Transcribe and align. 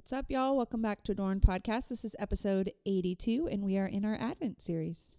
What's 0.00 0.14
up, 0.14 0.30
y'all? 0.30 0.56
Welcome 0.56 0.80
back 0.80 1.04
to 1.04 1.12
Adorned 1.12 1.42
Podcast. 1.42 1.90
This 1.90 2.06
is 2.06 2.16
episode 2.18 2.72
82, 2.86 3.46
and 3.52 3.62
we 3.62 3.76
are 3.76 3.84
in 3.84 4.06
our 4.06 4.14
Advent 4.14 4.62
series. 4.62 5.18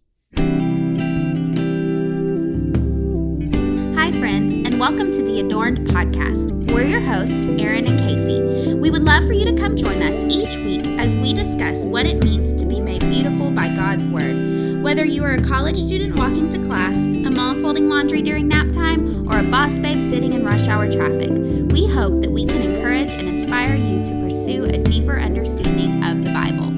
Hi, 3.96 4.12
friends, 4.20 4.55
and 4.55 4.79
welcome 4.79 5.12
to 5.12 5.21
the 5.21 5.39
Adorned 5.39 5.88
Podcast. 5.89 6.71
We're 6.73 6.88
your 6.88 6.99
hosts, 6.99 7.46
Erin 7.46 7.88
and 7.91 7.99
Casey. 7.99 8.73
We 8.73 8.89
would 8.89 9.05
love 9.05 9.28
for 9.28 9.33
you 9.33 9.46
to 9.46 9.54
come 9.54 9.75
join 9.75 10.02
us 10.02 10.23
each 10.34 10.55
week 10.55 10.88
as 11.00 11.16
we 11.16 11.34
discuss 11.34 11.86
what 11.86 12.07
it 12.07 12.23
means 12.23 12.55
to 12.55 12.66
be 12.66 12.79
made 12.82 13.02
beautiful 13.02 13.52
by 13.52 13.68
God's 13.75 14.09
Word. 14.09 14.61
Whether 14.82 15.05
you 15.05 15.23
are 15.23 15.34
a 15.34 15.41
college 15.43 15.77
student 15.77 16.18
walking 16.18 16.50
to 16.50 16.57
class, 16.63 16.98
a 16.98 17.30
mom 17.30 17.61
folding 17.61 17.88
laundry 17.88 18.23
during 18.23 18.48
nap 18.48 18.71
time, 18.71 19.27
or 19.31 19.38
a 19.38 19.43
boss 19.43 19.77
babe 19.77 20.02
sitting 20.02 20.34
in 20.34 20.43
rush 20.43 20.68
hour 20.68 20.91
traffic, 20.91 21.30
we 21.71 21.88
hope 21.88 22.20
that 22.23 22.31
we 22.31 22.45
can 22.45 22.63
encourage 22.63 23.13
and 23.13 23.30
inspire 23.30 23.75
you 23.75 24.04
to 24.04 24.20
pursue 24.20 24.66
a 24.66 24.80
deeper 24.80 25.20
understanding 25.20 26.04
of 26.04 26.25
the 26.25 26.31
Bible. 26.31 26.71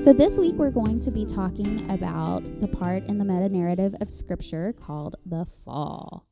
So, 0.00 0.12
this 0.12 0.36
week 0.36 0.56
we're 0.56 0.72
going 0.72 0.98
to 0.98 1.12
be 1.12 1.24
talking 1.24 1.88
about 1.88 2.46
the 2.60 2.66
part 2.66 3.04
in 3.04 3.18
the 3.18 3.24
meta 3.24 3.48
narrative 3.48 3.94
of 4.00 4.10
Scripture 4.10 4.72
called 4.72 5.14
the 5.24 5.44
fall. 5.44 6.26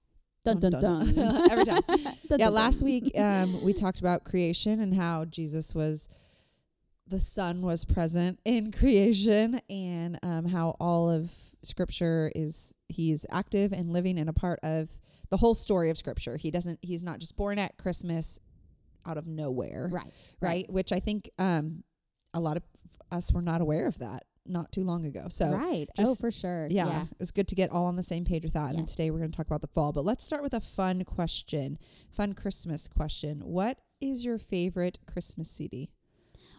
Dun 0.44 0.58
dun 0.58 0.80
dun. 0.80 1.18
Every 1.50 1.64
time. 1.64 1.82
Dun, 1.88 2.38
yeah, 2.40 2.46
dun, 2.46 2.52
last 2.54 2.80
dun. 2.80 2.86
week 2.86 3.12
um, 3.16 3.62
we 3.62 3.72
talked 3.72 4.00
about 4.00 4.24
creation 4.24 4.80
and 4.80 4.94
how 4.94 5.24
Jesus 5.24 5.72
was, 5.72 6.08
the 7.08 7.20
Son 7.20 7.62
was 7.62 7.84
present 7.84 8.38
in 8.44 8.72
creation, 8.78 9.60
and 9.70 10.18
um, 10.22 10.46
how 10.46 10.76
all 10.80 11.10
of 11.10 11.30
Scripture 11.62 12.30
is, 12.34 12.72
he's 12.88 13.24
active 13.30 13.72
and 13.72 13.92
living 13.92 14.18
and 14.18 14.28
a 14.28 14.32
part 14.32 14.58
of 14.62 14.88
the 15.30 15.36
whole 15.38 15.54
story 15.54 15.90
of 15.90 15.96
Scripture. 15.98 16.36
He 16.36 16.50
doesn't, 16.50 16.78
he's 16.82 17.02
not 17.02 17.18
just 17.18 17.36
born 17.36 17.58
at 17.58 17.76
Christmas 17.78 18.38
out 19.06 19.16
of 19.18 19.26
nowhere. 19.26 19.88
Right. 19.90 20.12
right? 20.40 20.70
Which 20.70 20.92
I 20.92 21.00
think 21.00 21.30
um, 21.38 21.82
a 22.34 22.40
lot 22.40 22.56
of 22.56 22.62
us 23.10 23.32
were 23.32 23.42
not 23.42 23.60
aware 23.60 23.86
of 23.86 23.98
that 23.98 24.24
not 24.46 24.72
too 24.72 24.82
long 24.84 25.04
ago. 25.04 25.26
So 25.28 25.50
right. 25.50 25.86
oh, 25.98 26.04
just- 26.04 26.20
for 26.20 26.30
sure. 26.30 26.68
yeah, 26.70 26.86
Yeah. 26.86 27.02
it 27.02 27.18
was 27.18 27.30
good 27.30 27.48
to 27.48 27.54
get 27.54 27.70
all 27.70 27.84
on 27.86 27.96
the 27.96 28.02
same 28.02 28.24
page 28.24 28.44
with 28.44 28.54
that. 28.54 28.70
And 28.70 28.80
Yes. 28.80 28.92
today 28.92 29.10
we're 29.10 29.18
going 29.18 29.30
to 29.30 29.36
talk 29.36 29.46
about 29.46 29.60
the 29.60 29.66
fall. 29.66 29.92
But 29.92 30.04
let's 30.06 30.24
start 30.24 30.42
with 30.42 30.54
a 30.54 30.60
fun 30.60 31.04
question, 31.04 31.78
fun 32.10 32.32
Christmas 32.32 32.88
question. 32.88 33.40
What 33.40 33.78
is 34.00 34.24
your 34.24 34.38
favorite 34.38 34.98
Christmas 35.06 35.50
CD? 35.50 35.90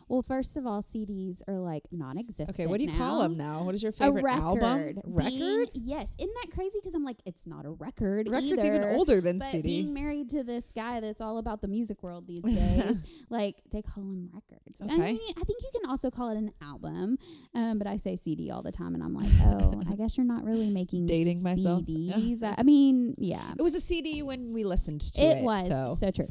Well, 0.10 0.24
first 0.24 0.58
of 0.58 0.66
all, 0.66 0.82
CDs 0.82 1.42
are 1.48 1.60
like 1.60 1.84
non 1.92 2.18
existent. 2.18 2.60
Okay, 2.60 2.68
what 2.68 2.80
do 2.80 2.86
you 2.86 2.92
call 2.98 3.20
them 3.20 3.38
now? 3.38 3.62
What 3.64 3.76
is 3.76 3.84
your 3.84 3.92
favorite 3.92 4.22
A 4.22 4.24
record. 4.24 4.98
album? 4.98 5.16
Being- 5.16 5.66
yes. 5.74 6.16
Isn't 6.18 6.34
that 6.44 6.52
crazy? 6.52 6.80
Because 6.82 6.96
I'm 6.96 7.04
like, 7.06 7.20
it's 7.28 7.46
not 7.46 7.66
a 7.66 7.70
record. 7.70 8.28
Record's 8.28 8.66
either. 8.66 8.76
even 8.76 8.96
older 8.96 9.22
than 9.22 9.38
But 9.38 9.52
CD. 9.52 9.62
being 9.82 9.94
married 9.94 10.30
to 10.32 10.44
this 10.44 10.72
guy 10.76 11.00
that's 11.00 11.22
all 11.22 11.38
about 11.38 11.62
the 11.62 11.68
music 11.68 12.02
world 12.02 12.26
these 12.26 12.44
days, 12.44 13.04
like 13.30 13.58
they 13.72 13.84
call 13.84 14.04
them 14.04 14.32
records. 14.34 14.82
I, 14.82 14.86
Okay. 14.86 15.12
mean, 15.14 15.20
I 15.38 15.44
think 15.44 15.62
you 15.62 15.70
can 15.80 15.88
also 15.90 16.10
call 16.10 16.30
it 16.30 16.38
an 16.38 16.52
album, 16.62 17.20
um, 17.54 17.78
but 17.78 17.86
I 17.86 17.98
say 17.98 18.16
CD 18.16 18.50
all 18.50 18.64
the 18.64 18.72
time, 18.72 18.96
and 18.96 19.04
I'm 19.04 19.14
like, 19.14 19.30
oh, 19.46 19.84
I 19.88 19.96
guess 19.96 20.18
you're 20.18 20.26
not 20.26 20.44
really 20.44 20.72
making 20.72 21.06
Dating 21.06 21.44
myself. 21.44 21.84
CDs. 21.84 22.40
I 22.58 22.64
mean, 22.64 23.14
yeah, 23.20 23.54
it 23.58 23.62
was 23.62 23.76
a 23.76 23.80
CD 23.80 24.24
when 24.24 24.54
we 24.54 24.64
listened 24.64 25.02
to 25.02 25.22
it, 25.22 25.38
it. 25.38 25.44
was 25.44 25.68
So. 25.68 25.96
so. 26.00 26.10
true. 26.12 26.28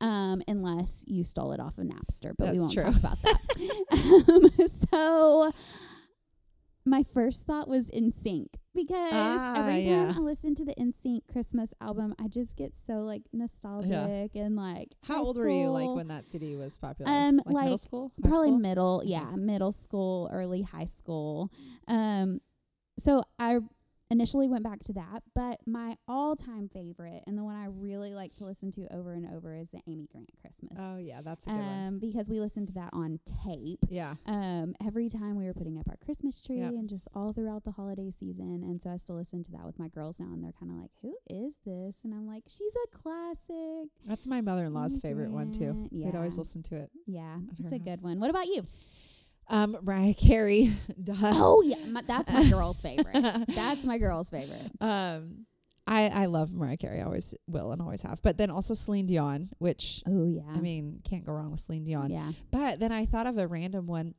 Um, 0.00 0.42
unless 0.48 1.04
you 1.06 1.22
stole 1.24 1.52
it 1.52 1.60
off 1.60 1.76
of 1.78 1.84
Napster, 1.84 2.32
but 2.36 2.52
we 2.52 2.58
won't 2.58 2.72
true. 2.72 2.84
talk 2.84 2.96
about 2.96 3.19
that. 3.19 3.19
um, 3.92 4.50
so 4.66 5.52
my 6.84 7.02
first 7.02 7.46
thought 7.46 7.68
was 7.68 7.88
NSYNC 7.90 8.48
because 8.74 9.12
Ah, 9.12 9.54
every 9.56 9.84
time 9.84 10.08
yeah. 10.08 10.14
I 10.16 10.20
listen 10.20 10.54
to 10.56 10.64
the 10.64 10.72
NSYNC 10.80 11.24
Christmas 11.30 11.74
album, 11.80 12.14
I 12.18 12.28
just 12.28 12.56
get 12.56 12.74
so 12.74 13.00
like 13.00 13.22
nostalgic 13.32 14.34
and 14.34 14.56
like 14.56 14.88
How 15.06 15.24
old 15.24 15.36
were 15.36 15.48
you 15.48 15.70
like 15.70 15.90
when 15.90 16.08
that 16.08 16.26
CD 16.26 16.56
was 16.56 16.76
popular? 16.78 17.10
Um, 17.10 17.40
like, 17.44 17.64
middle 17.64 17.78
school? 17.78 18.12
High 18.22 18.28
probably 18.28 18.48
school? 18.48 18.58
middle, 18.58 19.02
yeah, 19.04 19.30
middle 19.36 19.72
school, 19.72 20.30
early 20.32 20.62
high 20.62 20.84
school. 20.84 21.50
Um, 21.88 22.40
so 22.98 23.22
I 23.38 23.58
initially 24.10 24.48
went 24.48 24.64
back 24.64 24.80
to 24.80 24.92
that, 24.94 25.22
but 25.34 25.58
my 25.66 25.96
all-time 26.08 26.68
favorite 26.68 27.22
and 27.26 27.38
the 27.38 27.44
one 27.44 27.54
I 27.56 27.66
really 27.66 28.14
like 28.14 28.34
to 28.36 28.44
listen 28.44 28.70
to 28.72 28.86
over 28.92 29.12
and 29.12 29.26
over 29.34 29.54
is 29.56 29.70
the 29.70 29.80
Amy 29.86 30.08
Grant 30.10 30.30
Christmas. 30.40 30.72
Oh 30.78 30.96
yeah, 30.98 31.20
that's 31.22 31.46
a 31.46 31.50
good 31.50 31.56
one. 31.58 31.86
um, 31.88 31.98
because 32.00 32.28
we 32.28 32.40
listened 32.40 32.66
to 32.68 32.72
that 32.74 32.90
on 32.92 33.20
tape. 33.44 33.78
Yeah. 33.88 34.14
Um, 34.26 34.74
every 34.84 35.08
time 35.08 35.36
we 35.36 35.44
were 35.46 35.54
putting 35.54 35.78
up 35.78 35.86
our 35.88 35.96
Christmas 35.96 36.40
tree 36.40 36.58
Yep. 36.58 36.70
and 36.70 36.88
just 36.88 37.08
all 37.14 37.32
throughout 37.32 37.64
the 37.64 37.72
holiday 37.72 38.10
season, 38.10 38.62
and 38.64 38.80
so 38.82 38.90
I 38.90 38.96
still 38.96 39.16
listen 39.16 39.42
to 39.44 39.52
that 39.52 39.64
with 39.64 39.78
my 39.78 39.88
girls 39.88 40.18
now, 40.18 40.26
and 40.26 40.42
they're 40.42 40.52
kind 40.58 40.72
of 40.72 40.78
like, 40.78 40.90
"Who 41.02 41.16
is 41.28 41.56
this?" 41.64 41.98
And 42.04 42.12
I'm 42.12 42.26
like, 42.26 42.44
"She's 42.48 42.72
a 42.84 42.96
classic." 42.96 43.90
That's 44.06 44.26
my 44.26 44.40
mother-in-law's 44.40 44.92
Amy 44.94 45.00
favorite 45.00 45.30
one 45.30 45.52
too. 45.52 45.88
Grant, 45.92 46.06
We'd 46.06 46.16
always 46.16 46.36
listen 46.38 46.62
to 46.64 46.76
it. 46.76 46.90
Yeah, 47.06 47.36
it's 47.58 47.72
a 47.72 47.78
good 47.78 48.02
one. 48.02 48.18
What 48.20 48.30
about 48.30 48.46
you? 48.46 48.62
Um, 49.50 49.76
Mariah 49.82 50.14
Carey. 50.14 50.72
Duh. 51.02 51.14
Oh 51.22 51.62
yeah, 51.62 51.84
my, 51.86 52.02
that's 52.02 52.32
my 52.32 52.44
girl's 52.50 52.80
favorite. 52.80 53.46
That's 53.48 53.84
my 53.84 53.98
girl's 53.98 54.30
favorite. 54.30 54.70
um, 54.80 55.46
I 55.86 56.08
I 56.08 56.26
love 56.26 56.52
Mariah 56.52 56.76
Carey. 56.76 57.00
I 57.00 57.04
always 57.04 57.34
will 57.48 57.72
and 57.72 57.82
always 57.82 58.02
have. 58.02 58.22
But 58.22 58.38
then 58.38 58.50
also 58.50 58.74
Celine 58.74 59.06
Dion, 59.06 59.50
which 59.58 60.02
Oh 60.06 60.26
yeah. 60.26 60.42
I 60.54 60.60
mean 60.60 61.00
can't 61.04 61.26
go 61.26 61.32
wrong 61.32 61.50
with 61.50 61.60
Celine 61.60 61.84
Dion. 61.84 62.10
yeah. 62.10 62.30
But 62.52 62.78
then 62.80 62.92
I 62.92 63.06
thought 63.06 63.26
of 63.26 63.38
a 63.38 63.46
random 63.48 63.86
one. 63.86 64.14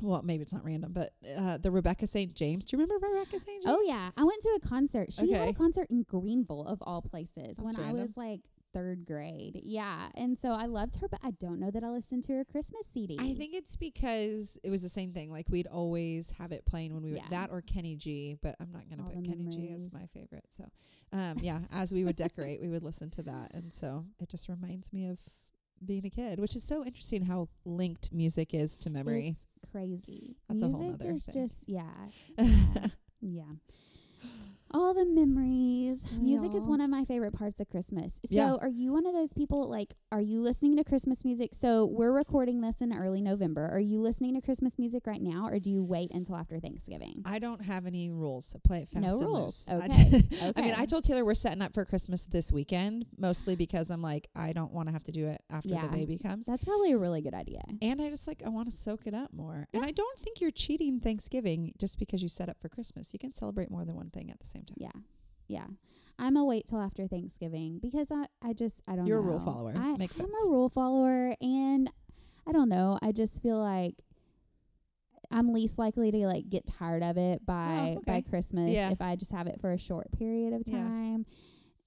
Well, 0.00 0.22
maybe 0.22 0.42
it's 0.42 0.52
not 0.52 0.64
random, 0.64 0.92
but 0.92 1.12
uh, 1.36 1.58
the 1.58 1.72
Rebecca 1.72 2.06
St. 2.06 2.32
James. 2.32 2.64
Do 2.66 2.76
you 2.76 2.82
remember 2.82 3.04
Rebecca 3.08 3.40
St. 3.40 3.62
James? 3.62 3.64
Oh 3.66 3.82
yeah. 3.86 4.10
I 4.16 4.22
went 4.24 4.40
to 4.42 4.58
a 4.62 4.68
concert. 4.68 5.12
She 5.12 5.32
had 5.32 5.48
a 5.48 5.52
concert 5.52 5.86
in 5.90 6.02
Greenville 6.04 6.66
of 6.66 6.78
all 6.82 7.02
places 7.02 7.56
That's 7.58 7.62
when 7.62 7.76
I 7.84 7.92
was 7.92 8.16
like 8.16 8.40
third 8.74 9.06
grade. 9.06 9.60
Yeah, 9.62 10.08
and 10.14 10.38
so 10.38 10.50
I 10.50 10.66
loved 10.66 10.96
her, 10.96 11.08
but 11.08 11.20
I 11.22 11.30
don't 11.32 11.58
know 11.60 11.70
that 11.70 11.82
I 11.84 11.88
listened 11.90 12.24
to 12.24 12.32
her 12.34 12.44
Christmas 12.44 12.86
CD. 12.86 13.16
I 13.20 13.34
think 13.34 13.54
it's 13.54 13.76
because 13.76 14.58
it 14.62 14.70
was 14.70 14.82
the 14.82 14.88
same 14.88 15.12
thing. 15.12 15.30
Like 15.30 15.46
we'd 15.48 15.66
always 15.66 16.30
have 16.38 16.52
it 16.52 16.64
playing 16.66 16.94
when 16.94 17.02
we 17.02 17.10
would 17.10 17.18
Yeah. 17.18 17.28
that 17.30 17.50
or 17.50 17.60
Kenny 17.62 17.96
G, 17.96 18.36
but 18.42 18.56
I'm 18.60 18.70
not 18.72 18.88
gonna 18.88 19.02
put 19.04 19.16
the 19.22 19.28
Kenny 19.28 19.46
G 19.48 19.70
as 19.74 19.92
my 19.92 20.06
favorite. 20.06 20.44
So, 20.50 20.64
um, 21.12 21.38
yeah, 21.40 21.60
as 21.72 21.92
we 21.92 22.04
would 22.04 22.16
decorate, 22.16 22.60
we 22.60 22.68
would 22.68 22.82
listen 22.82 23.10
to 23.10 23.22
that, 23.24 23.52
and 23.54 23.72
so 23.72 24.04
it 24.20 24.28
just 24.28 24.48
reminds 24.48 24.92
me 24.92 25.06
of 25.06 25.18
being 25.84 26.04
a 26.04 26.10
kid, 26.10 26.40
which 26.40 26.56
is 26.56 26.64
so 26.64 26.84
interesting 26.84 27.22
how 27.22 27.48
linked 27.64 28.12
music 28.12 28.52
is 28.52 28.76
to 28.78 28.90
memory. 28.90 29.28
It's 29.28 29.46
crazy. 29.70 30.36
That's 30.48 30.62
a 30.62 30.68
whole 30.68 30.80
Music 30.98 31.06
is 31.06 31.24
thing. 31.26 31.42
just 31.42 31.56
yeah, 31.66 32.08
yeah, 32.38 32.86
yeah. 33.20 33.42
The 34.98 35.06
memories. 35.06 36.08
Music 36.20 36.56
is 36.56 36.66
one 36.66 36.80
of 36.80 36.90
my 36.90 37.04
favorite 37.04 37.30
parts 37.32 37.60
of 37.60 37.68
Christmas. 37.70 38.14
So, 38.26 38.34
Yeah. 38.34 38.54
are 38.60 38.68
you 38.68 38.92
one 38.92 39.06
of 39.06 39.12
those 39.12 39.32
people 39.32 39.62
like 39.68 39.94
are 40.10 40.20
you 40.20 40.40
listening 40.40 40.76
to 40.76 40.82
Christmas 40.82 41.24
music? 41.24 41.54
So, 41.54 41.86
we're 41.86 42.10
recording 42.12 42.62
this 42.62 42.80
in 42.80 42.92
early 42.92 43.20
November. 43.20 43.64
Are 43.68 43.78
you 43.78 44.00
listening 44.00 44.34
to 44.34 44.40
Christmas 44.40 44.76
music 44.76 45.06
right 45.06 45.22
now 45.22 45.46
or 45.46 45.60
do 45.60 45.70
you 45.70 45.84
wait 45.84 46.10
until 46.12 46.34
after 46.36 46.58
Thanksgiving? 46.58 47.22
I 47.24 47.38
don't 47.38 47.62
have 47.64 47.86
any 47.86 48.10
rules, 48.10 48.46
so 48.46 48.58
play 48.64 48.78
it 48.78 48.88
fast 48.88 49.04
No 49.06 49.18
and 49.18 49.26
rules. 49.28 49.68
loose. 49.68 49.82
I 49.82 49.86
Okay. 49.86 50.52
I 50.56 50.60
mean, 50.62 50.74
I 50.76 50.84
told 50.84 51.04
Taylor 51.04 51.24
we're 51.24 51.34
setting 51.34 51.62
up 51.62 51.74
for 51.74 51.84
Christmas 51.84 52.24
this 52.24 52.50
weekend, 52.50 53.06
mostly 53.16 53.54
because 53.54 53.90
I'm 53.90 54.02
like, 54.02 54.26
I 54.34 54.50
don't 54.52 54.72
want 54.72 54.88
to 54.88 54.92
have 54.92 55.04
to 55.04 55.12
do 55.12 55.28
it 55.28 55.40
after 55.48 55.68
Yeah. 55.68 55.86
the 55.86 55.96
baby 55.96 56.18
comes. 56.18 56.46
That's 56.46 56.64
probably 56.64 56.90
a 56.90 56.98
really 56.98 57.22
good 57.22 57.34
idea. 57.34 57.60
And 57.80 58.02
I 58.02 58.10
just 58.10 58.26
like 58.26 58.42
I 58.44 58.48
want 58.48 58.68
to 58.68 58.76
soak 58.76 59.06
it 59.06 59.14
up 59.14 59.32
more. 59.32 59.68
And 59.72 59.84
I 59.84 59.92
don't 59.92 60.18
think 60.18 60.40
you're 60.40 60.50
cheating 60.50 60.98
Thanksgiving 60.98 61.72
just 61.78 62.00
because 62.00 62.20
you 62.20 62.28
set 62.28 62.48
up 62.48 62.58
for 62.60 62.68
Christmas. 62.68 63.12
You 63.12 63.20
can 63.20 63.30
celebrate 63.30 63.70
more 63.70 63.84
than 63.84 63.94
one 63.94 64.10
thing 64.10 64.30
at 64.30 64.40
the 64.40 64.46
same 64.46 64.64
time. 64.64 64.74
Yeah. 64.78 64.87
Yeah. 64.94 65.00
Yeah. 65.48 65.66
I'm 66.18 66.36
a 66.36 66.44
wait 66.44 66.66
till 66.66 66.80
after 66.80 67.06
Thanksgiving 67.06 67.78
because 67.80 68.10
I, 68.10 68.26
I 68.42 68.52
just 68.52 68.82
I 68.88 68.96
don't 68.96 69.04
know. 69.04 69.08
You're 69.08 69.18
a 69.18 69.22
rule 69.22 69.40
follower. 69.40 69.72
I, 69.76 69.96
Makes 69.96 70.18
I'm 70.18 70.26
a 70.26 70.48
rule 70.48 70.68
follower 70.68 71.34
and 71.40 71.88
I 72.46 72.52
don't 72.52 72.68
know. 72.68 72.98
I 73.02 73.12
just 73.12 73.40
feel 73.42 73.58
like 73.58 73.94
I'm 75.30 75.52
least 75.52 75.78
likely 75.78 76.10
to 76.10 76.26
like 76.26 76.48
get 76.48 76.66
tired 76.66 77.02
of 77.02 77.16
it 77.18 77.44
by 77.44 77.96
by 78.04 78.12
Oh, 78.12 78.12
okay. 78.18 78.22
Christmas 78.22 78.70
Yeah. 78.70 78.90
if 78.90 79.00
I 79.02 79.14
just 79.16 79.32
have 79.32 79.46
it 79.46 79.60
for 79.60 79.70
a 79.72 79.78
short 79.78 80.10
period 80.12 80.52
of 80.54 80.62
Yeah. 80.66 80.78
time. 80.82 81.26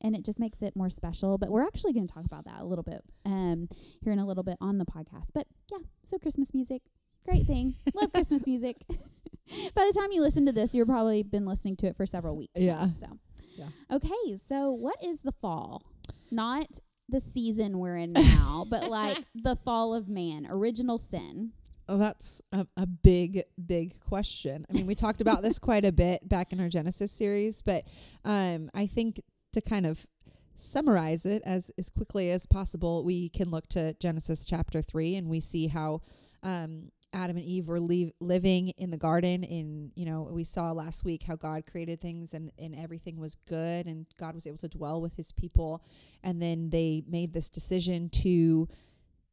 And 0.04 0.16
it 0.16 0.26
just 0.26 0.40
makes 0.40 0.62
it 0.64 0.76
more 0.76 0.90
special. 0.90 1.38
But 1.38 1.50
we're 1.52 1.62
actually 1.66 1.94
going 1.94 2.08
to 2.08 2.14
talk 2.14 2.26
about 2.26 2.46
that 2.46 2.62
a 2.62 2.66
little 2.66 2.84
bit 2.84 3.02
um, 3.26 3.68
here 4.02 4.12
in 4.14 4.18
a 4.20 4.26
little 4.26 4.44
bit 4.44 4.58
on 4.60 4.78
the 4.80 4.86
podcast. 4.86 5.28
But 5.34 5.46
yeah, 5.72 5.80
so 6.04 6.18
Christmas 6.18 6.54
music, 6.56 6.82
great 7.26 7.46
thing. 7.46 7.76
Love 7.94 8.12
Christmas 8.12 8.46
music. 8.48 8.78
By 8.90 9.90
the 9.92 9.98
time 10.00 10.12
you 10.12 10.22
listen 10.22 10.46
to 10.46 10.52
this, 10.52 10.74
you've 10.74 10.88
probably 10.88 11.24
been 11.24 11.46
listening 11.46 11.76
to 11.78 11.88
it 11.88 11.96
for 11.96 12.06
several 12.06 12.38
weeks. 12.38 12.54
Yeah. 12.56 12.88
so. 13.00 13.18
Yeah. 13.56 13.68
Okay, 13.92 14.38
so 14.38 14.72
what 14.72 14.96
is 15.04 15.22
the 15.22 15.34
fall? 15.34 15.84
Not 16.32 16.80
the 17.10 17.20
season 17.20 17.80
we're 17.80 17.98
in 17.98 18.14
now, 18.14 18.66
but 18.70 18.90
like 18.90 19.18
the 19.36 19.56
fall 19.58 19.94
of 19.94 20.08
man, 20.08 20.48
original 20.50 20.98
sin. 20.98 21.52
Oh, 21.90 21.98
that's 21.98 22.42
a, 22.54 22.66
a 22.78 22.86
big, 22.88 23.44
big 23.66 24.00
question. 24.00 24.66
I 24.70 24.74
mean, 24.74 24.88
we 24.88 24.96
talked 24.96 25.20
about 25.20 25.42
this 25.42 25.60
quite 25.60 25.84
a 25.84 25.92
bit 25.92 26.28
back 26.28 26.54
in 26.54 26.62
our 26.62 26.70
Genesis 26.70 27.12
series, 27.12 27.62
but 27.62 27.84
um, 28.24 28.70
I 28.74 28.88
think 28.88 29.20
to 29.52 29.62
kind 29.62 29.86
of 29.86 30.08
summarize 30.56 31.26
it 31.26 31.42
as 31.46 31.72
as 31.78 31.90
quickly 31.90 32.32
as 32.32 32.46
possible, 32.46 33.04
we 33.04 33.28
can 33.30 33.50
look 33.50 33.68
to 33.70 33.94
Genesis 33.96 34.46
chapter 34.46 34.82
three, 34.82 35.16
and 35.16 35.28
we 35.28 35.42
see 35.42 35.68
how 35.68 36.00
um, 36.44 36.92
Adam 37.14 37.38
and 37.38 37.46
Eve 37.46 37.68
were 37.68 37.80
leave, 37.80 38.12
living 38.20 38.70
in 38.78 38.90
the 38.90 38.98
garden. 38.98 39.44
In 39.44 39.92
you 39.96 40.06
know, 40.06 40.30
we 40.32 40.44
saw 40.44 40.72
last 40.72 41.04
week 41.04 41.24
how 41.24 41.36
God 41.36 41.66
created 41.66 42.00
things 42.02 42.34
and 42.34 42.52
and 42.58 42.76
everything 42.76 43.20
was 43.20 43.36
good, 43.48 43.86
and 43.86 44.06
God 44.18 44.36
was 44.36 44.48
able 44.48 44.58
to 44.60 44.70
dwell 44.70 45.02
with 45.02 45.16
His 45.16 45.32
people. 45.32 45.84
And 46.24 46.42
then 46.42 46.70
they 46.70 47.04
made 47.08 47.34
this 47.34 47.50
decision 47.50 48.10
to 48.10 48.68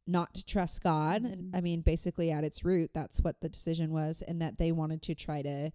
not 0.07 0.33
to 0.33 0.43
trust 0.43 0.81
God. 0.83 1.23
And 1.23 1.53
Mhm. 1.53 1.57
I 1.57 1.61
mean, 1.61 1.81
basically, 1.81 2.31
at 2.31 2.43
its 2.43 2.65
root, 2.65 2.91
that's 2.93 3.21
what 3.21 3.41
the 3.41 3.49
decision 3.49 3.91
was, 3.91 4.21
and 4.23 4.41
that 4.41 4.57
they 4.57 4.71
wanted 4.71 5.01
to 5.03 5.15
try 5.15 5.41
to. 5.41 5.71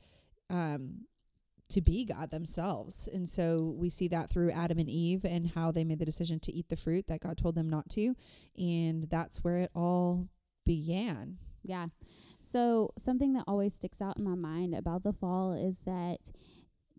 Um, 0.51 1.07
to 1.71 1.81
be 1.81 2.05
God 2.05 2.29
themselves. 2.31 3.09
And 3.09 3.27
so 3.27 3.75
we 3.79 3.89
see 3.89 4.07
that 4.09 4.29
through 4.29 4.51
Adam 4.51 4.79
and 4.79 4.89
Eve 4.89 5.25
and 5.25 5.51
how 5.51 5.73
they 5.73 5.83
made 5.83 5.99
the 5.99 6.05
decision 6.05 6.39
to 6.41 6.53
eat 6.53 6.69
the 6.69 6.77
fruit 6.77 7.07
that 7.07 7.21
God 7.21 7.39
told 7.39 7.55
them 7.55 7.71
not 7.71 7.89
to. 7.91 8.15
And 8.57 9.05
that's 9.05 9.43
where 9.43 9.57
it 9.57 9.71
all 9.75 10.29
began. 10.67 11.39
Yeah. 11.65 11.87
So 12.43 12.93
something 12.99 13.33
that 13.33 13.45
always 13.49 13.75
sticks 13.75 14.01
out 14.01 14.19
in 14.19 14.25
my 14.25 14.35
mind 14.35 14.75
about 14.75 15.03
the 15.03 15.13
fall 15.13 15.55
is 15.55 15.81
that 15.81 16.31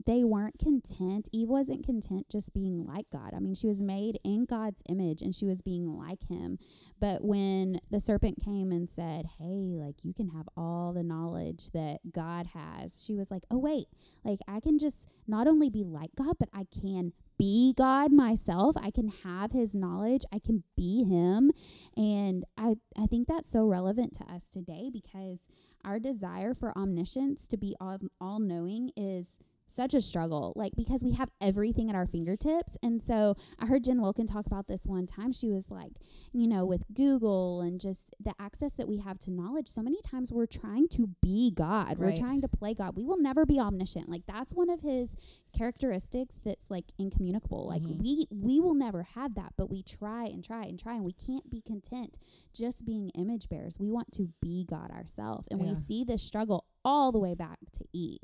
they 0.05 0.23
weren't 0.23 0.59
content. 0.59 1.29
Eve 1.31 1.47
wasn't 1.47 1.85
content 1.85 2.27
just 2.29 2.53
being 2.53 2.85
like 2.85 3.05
God. 3.11 3.33
I 3.35 3.39
mean, 3.39 3.55
she 3.55 3.67
was 3.67 3.81
made 3.81 4.19
in 4.23 4.45
God's 4.45 4.83
image 4.89 5.21
and 5.21 5.33
she 5.33 5.45
was 5.45 5.61
being 5.61 5.97
like 5.97 6.27
him. 6.27 6.59
But 6.99 7.23
when 7.23 7.79
the 7.89 7.99
serpent 7.99 8.43
came 8.43 8.71
and 8.71 8.89
said, 8.89 9.25
Hey, 9.39 9.77
like 9.79 10.03
you 10.03 10.13
can 10.13 10.29
have 10.29 10.49
all 10.57 10.93
the 10.93 11.03
knowledge 11.03 11.71
that 11.71 12.11
God 12.11 12.47
has, 12.47 13.03
she 13.03 13.15
was 13.15 13.31
like, 13.31 13.43
Oh, 13.49 13.57
wait, 13.57 13.87
like 14.23 14.39
I 14.47 14.59
can 14.59 14.77
just 14.77 15.07
not 15.27 15.47
only 15.47 15.69
be 15.69 15.83
like 15.83 16.11
God, 16.15 16.35
but 16.39 16.49
I 16.53 16.65
can 16.81 17.13
be 17.37 17.73
God 17.75 18.11
myself. 18.11 18.75
I 18.81 18.91
can 18.91 19.09
have 19.23 19.51
his 19.51 19.75
knowledge. 19.75 20.23
I 20.31 20.39
can 20.39 20.63
be 20.75 21.03
him. 21.03 21.51
And 21.95 22.45
I, 22.57 22.75
I 22.97 23.05
think 23.07 23.27
that's 23.27 23.49
so 23.49 23.65
relevant 23.65 24.13
to 24.15 24.23
us 24.31 24.47
today 24.47 24.89
because 24.91 25.47
our 25.83 25.99
desire 25.99 26.53
for 26.53 26.77
omniscience 26.77 27.47
to 27.47 27.57
be 27.57 27.75
all, 27.79 27.99
all 28.19 28.39
knowing 28.39 28.91
is 28.95 29.37
such 29.67 29.93
a 29.93 30.01
struggle 30.01 30.53
like 30.55 30.71
because 30.75 31.03
we 31.03 31.13
have 31.13 31.29
everything 31.41 31.89
at 31.89 31.95
our 31.95 32.05
fingertips. 32.05 32.77
And 32.83 33.01
so 33.01 33.35
i 33.59 33.65
heard 33.65 33.83
jen 33.83 34.01
wilkin 34.01 34.27
talk 34.27 34.45
about 34.45 34.67
this 34.67 34.81
one 34.85 35.05
time. 35.05 35.31
She 35.31 35.49
was 35.49 35.71
like 35.71 35.93
you 36.31 36.47
know 36.47 36.65
with 36.65 36.83
google 36.93 37.61
and 37.61 37.79
just 37.79 38.15
the 38.19 38.33
access 38.39 38.73
that 38.73 38.87
we 38.87 38.97
have 38.97 39.19
to 39.19 39.31
knowledge 39.31 39.67
so 39.67 39.81
many 39.81 39.97
times 40.01 40.31
we're 40.31 40.45
trying 40.45 40.87
to 40.89 41.09
be 41.21 41.51
god. 41.51 41.97
We're 41.97 42.15
trying 42.15 42.41
to 42.41 42.47
play 42.47 42.73
god. 42.73 42.95
We 42.95 43.05
will 43.05 43.17
never 43.19 43.45
be 43.45 43.59
omniscient. 43.59 44.07
Like 44.09 44.23
that's 44.27 44.53
one 44.53 44.69
of 44.69 44.81
his 44.81 45.17
characteristics 45.57 46.39
that's 46.43 46.69
like 46.69 46.85
incommunicable. 46.99 47.67
Like 47.67 47.81
Mhm. 47.81 47.99
we 47.99 48.25
we 48.31 48.59
will 48.59 48.75
never 48.75 49.03
have 49.03 49.35
that 49.35 49.53
but 49.57 49.69
we 49.69 49.81
try 49.81 50.25
and 50.25 50.43
try 50.43 50.63
and 50.63 50.77
try 50.79 50.95
and 50.95 51.03
we 51.03 51.13
can't 51.13 51.49
be 51.49 51.61
content 51.61 52.17
just 52.53 52.85
being 52.85 53.09
image 53.17 53.49
bearers. 53.49 53.79
We 53.79 53.89
want 53.89 54.11
to 54.13 54.29
be 54.41 54.65
god 54.69 54.91
ourselves 54.91 55.47
and 55.49 55.59
Yeah. 55.61 55.69
we 55.69 55.75
see 55.75 56.03
this 56.03 56.21
struggle 56.23 56.65
all 56.83 57.11
the 57.11 57.19
way 57.19 57.33
back 57.33 57.57
to 57.73 57.83
eve 57.93 58.19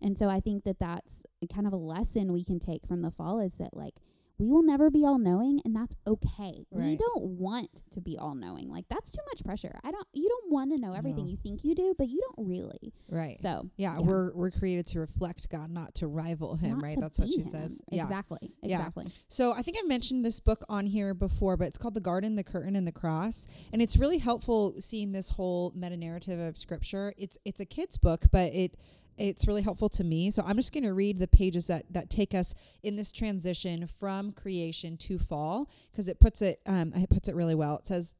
and 0.00 0.16
so 0.16 0.28
I 0.28 0.40
think 0.40 0.64
that 0.64 0.78
that's 0.78 1.22
kind 1.52 1.66
of 1.66 1.72
a 1.72 1.76
lesson 1.76 2.32
we 2.32 2.44
can 2.44 2.58
take 2.58 2.86
from 2.86 3.02
the 3.02 3.10
fall 3.10 3.40
is 3.40 3.54
that 3.54 3.76
like 3.76 3.94
we 4.38 4.48
will 4.48 4.62
never 4.62 4.88
be 4.88 5.04
all 5.04 5.18
knowing 5.18 5.60
and 5.64 5.74
that's 5.74 5.96
okay. 6.06 6.64
We 6.70 6.96
don't 6.96 7.24
want 7.24 7.82
to 7.90 8.00
be 8.00 8.16
all 8.16 8.36
knowing. 8.36 8.68
Like 8.70 8.84
that's 8.88 9.10
too 9.10 9.22
much 9.26 9.44
pressure. 9.44 9.80
I 9.82 9.90
don't 9.90 10.06
you 10.12 10.28
don't 10.28 10.52
want 10.52 10.70
to 10.70 10.78
know 10.78 10.92
everything 10.92 11.24
No. 11.24 11.30
you 11.32 11.36
think 11.42 11.64
you 11.64 11.74
do, 11.74 11.94
but 11.98 12.08
you 12.08 12.20
don't 12.20 12.46
really. 12.46 12.92
Right. 13.08 13.36
So 13.36 13.68
yeah, 13.76 13.94
yeah. 13.94 14.00
we're 14.00 14.32
we're 14.34 14.52
created 14.52 14.86
to 14.88 15.00
reflect 15.00 15.48
God, 15.50 15.70
not 15.70 15.96
to 15.96 16.06
rival 16.06 16.54
him, 16.54 16.74
not 16.74 16.82
right? 16.82 16.96
That's 16.98 17.18
what 17.18 17.28
she 17.28 17.40
him. 17.40 17.44
says. 17.44 17.82
Yeah. 17.90 18.02
Exactly. 18.04 18.52
Yeah. 18.62 18.76
Exactly. 18.76 19.06
So 19.28 19.52
I 19.54 19.62
think 19.62 19.76
I've 19.76 19.88
mentioned 19.88 20.24
this 20.24 20.38
book 20.38 20.64
on 20.68 20.86
here 20.86 21.14
before, 21.14 21.56
but 21.56 21.66
it's 21.66 21.78
called 21.78 21.94
The 21.94 22.00
Garden, 22.00 22.36
the 22.36 22.44
Curtain, 22.44 22.76
and 22.76 22.86
the 22.86 22.92
Cross, 22.92 23.48
and 23.72 23.82
it's 23.82 23.96
really 23.96 24.18
helpful 24.18 24.74
seeing 24.78 25.10
this 25.10 25.30
whole 25.30 25.72
meta 25.74 25.96
narrative 25.96 26.38
of 26.38 26.56
Scripture. 26.56 27.12
It's 27.18 27.38
it's 27.44 27.60
a 27.60 27.66
kid's 27.66 27.98
book, 27.98 28.26
but 28.30 28.54
it 28.54 28.76
it's 29.18 29.46
really 29.46 29.62
helpful 29.62 29.88
to 29.90 30.04
me. 30.04 30.30
So 30.30 30.42
I'm 30.46 30.56
just 30.56 30.72
going 30.72 30.84
to 30.84 30.94
read 30.94 31.18
the 31.18 31.28
pages 31.28 31.66
that 31.66 31.84
that 31.90 32.10
take 32.10 32.34
us 32.34 32.54
in 32.82 32.96
this 32.96 33.12
transition 33.12 33.86
from 33.86 34.32
creation 34.32 34.96
to 34.98 35.18
fall 35.18 35.68
because 35.90 36.08
it 36.08 36.20
puts 36.20 36.42
it 36.42 36.60
um 36.66 36.92
it 36.94 37.10
puts 37.10 37.28
it 37.28 37.34
really 37.34 37.54
well. 37.54 37.76
It 37.78 37.86
says. 37.86 38.14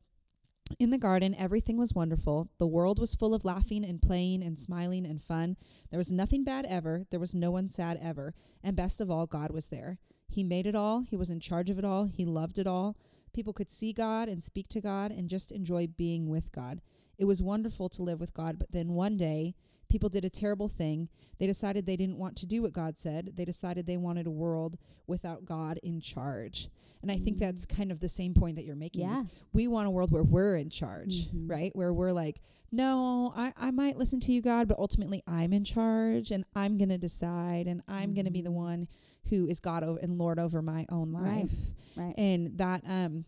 In 0.79 0.91
the 0.91 0.99
garden, 0.99 1.35
everything 1.39 1.79
was 1.79 1.95
wonderful. 1.95 2.51
The 2.59 2.67
world 2.67 2.99
was 2.99 3.15
full 3.15 3.35
of 3.35 3.43
laughing 3.43 3.87
and 3.87 4.03
playing 4.03 4.43
and 4.43 4.59
smiling 4.59 5.07
and 5.07 5.23
fun. 5.23 5.57
There 5.91 5.97
was 5.97 6.13
nothing 6.13 6.45
bad 6.45 6.67
ever. 6.67 7.07
There 7.09 7.19
was 7.19 7.35
no 7.35 7.51
one 7.51 7.71
sad 7.71 7.99
ever. 8.03 8.35
And 8.63 8.77
best 8.77 9.01
of 9.01 9.11
all, 9.11 9.27
God 9.27 9.51
was 9.51 9.69
there. 9.69 9.97
He 10.29 10.45
made 10.45 10.67
it 10.67 10.75
all. 10.75 11.01
He 11.01 11.17
was 11.17 11.31
in 11.31 11.41
charge 11.41 11.71
of 11.71 11.79
it 11.79 11.87
all. 11.87 12.05
He 12.05 12.27
loved 12.27 12.59
it 12.59 12.67
all. 12.67 12.99
People 13.33 13.55
could 13.55 13.71
see 13.71 13.95
God 13.95 14.29
and 14.29 14.43
speak 14.43 14.69
to 14.69 14.81
God 14.83 15.11
and 15.11 15.31
just 15.31 15.53
enjoy 15.53 15.87
being 15.87 16.29
with 16.29 16.53
God. 16.53 16.83
It 17.17 17.25
was 17.25 17.43
wonderful 17.43 17.89
to 17.91 18.03
live 18.03 18.21
with 18.21 18.35
God, 18.35 18.59
but 18.59 18.73
then 18.73 18.93
one 18.93 19.17
day, 19.17 19.55
people 19.89 20.09
did 20.09 20.25
a 20.25 20.31
terrible 20.31 20.69
thing. 20.69 21.09
They 21.39 21.47
decided 21.47 21.87
they 21.87 21.97
didn't 21.97 22.19
want 22.19 22.37
to 22.37 22.47
do 22.47 22.63
what 22.63 22.73
God 22.73 22.99
said. 22.99 23.33
They 23.37 23.45
decided 23.45 23.87
they 23.87 23.97
wanted 23.97 24.27
a 24.27 24.31
world 24.31 24.77
without 25.07 25.45
God 25.45 25.79
in 25.83 26.01
charge. 26.01 26.69
And 27.01 27.11
I 27.13 27.17
think 27.19 27.37
Mm. 27.37 27.41
that's 27.41 27.65
kind 27.65 27.91
of 27.93 28.01
the 28.01 28.09
same 28.09 28.35
point 28.35 28.57
that 28.57 28.65
you're 28.65 28.75
making. 28.77 29.09
is 29.09 29.19
Yeah. 29.19 29.31
we 29.53 29.69
want 29.69 29.87
a 29.87 29.91
world 29.91 30.11
where 30.11 30.25
we're 30.25 30.57
in 30.57 30.69
charge, 30.69 31.29
Mhm. 31.31 31.49
right? 31.49 31.75
Where 31.77 31.93
we're 31.95 32.13
like, 32.13 32.41
no, 32.73 33.33
I, 33.37 33.53
I 33.57 33.71
might 33.71 33.97
listen 33.97 34.21
to 34.21 34.33
you, 34.33 34.43
God, 34.43 34.69
but 34.69 34.79
ultimately 34.79 35.23
I'm 35.27 35.53
in 35.53 35.65
charge 35.65 36.31
and 36.33 36.45
I'm 36.55 36.77
going 36.77 36.89
to 36.91 36.99
decide 36.99 37.67
and 37.67 37.83
I'm 37.89 38.15
going 38.15 38.25
to 38.27 38.31
be 38.33 38.43
the 38.43 38.51
Mhm. 38.51 38.55
one 38.55 38.89
who 39.31 39.47
is 39.47 39.61
God 39.61 39.85
over 39.85 39.99
and 40.01 40.19
Lord 40.19 40.39
over 40.39 40.61
my 40.61 40.87
own 40.91 41.09
life. 41.09 41.23
Right. 41.25 41.39
life. 41.45 41.71
Right. 41.97 42.15
And 42.19 42.59
that 42.59 42.83
um 42.87 43.25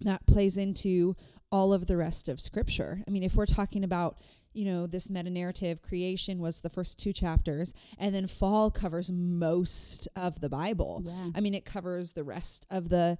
that 0.00 0.26
plays 0.26 0.56
into 0.56 1.14
all 1.52 1.72
of 1.72 1.86
the 1.86 1.96
rest 1.96 2.28
of 2.28 2.40
scripture. 2.40 3.02
I 3.06 3.10
mean, 3.10 3.22
if 3.22 3.34
we're 3.36 3.46
talking 3.46 3.84
about 3.84 4.16
you 4.54 4.64
know, 4.64 4.86
this 4.86 5.08
meta 5.08 5.30
narrative 5.30 5.82
creation 5.82 6.38
was 6.40 6.60
the 6.60 6.70
first 6.70 6.98
two 6.98 7.12
chapters, 7.12 7.72
and 7.98 8.14
then 8.14 8.26
fall 8.26 8.70
covers 8.70 9.10
most 9.10 10.08
of 10.16 10.40
the 10.40 10.48
Bible. 10.48 11.02
yeah. 11.04 11.30
I 11.34 11.40
mean, 11.40 11.54
it 11.54 11.64
covers 11.64 12.12
the 12.12 12.24
rest 12.24 12.66
of 12.70 12.88
the 12.88 13.18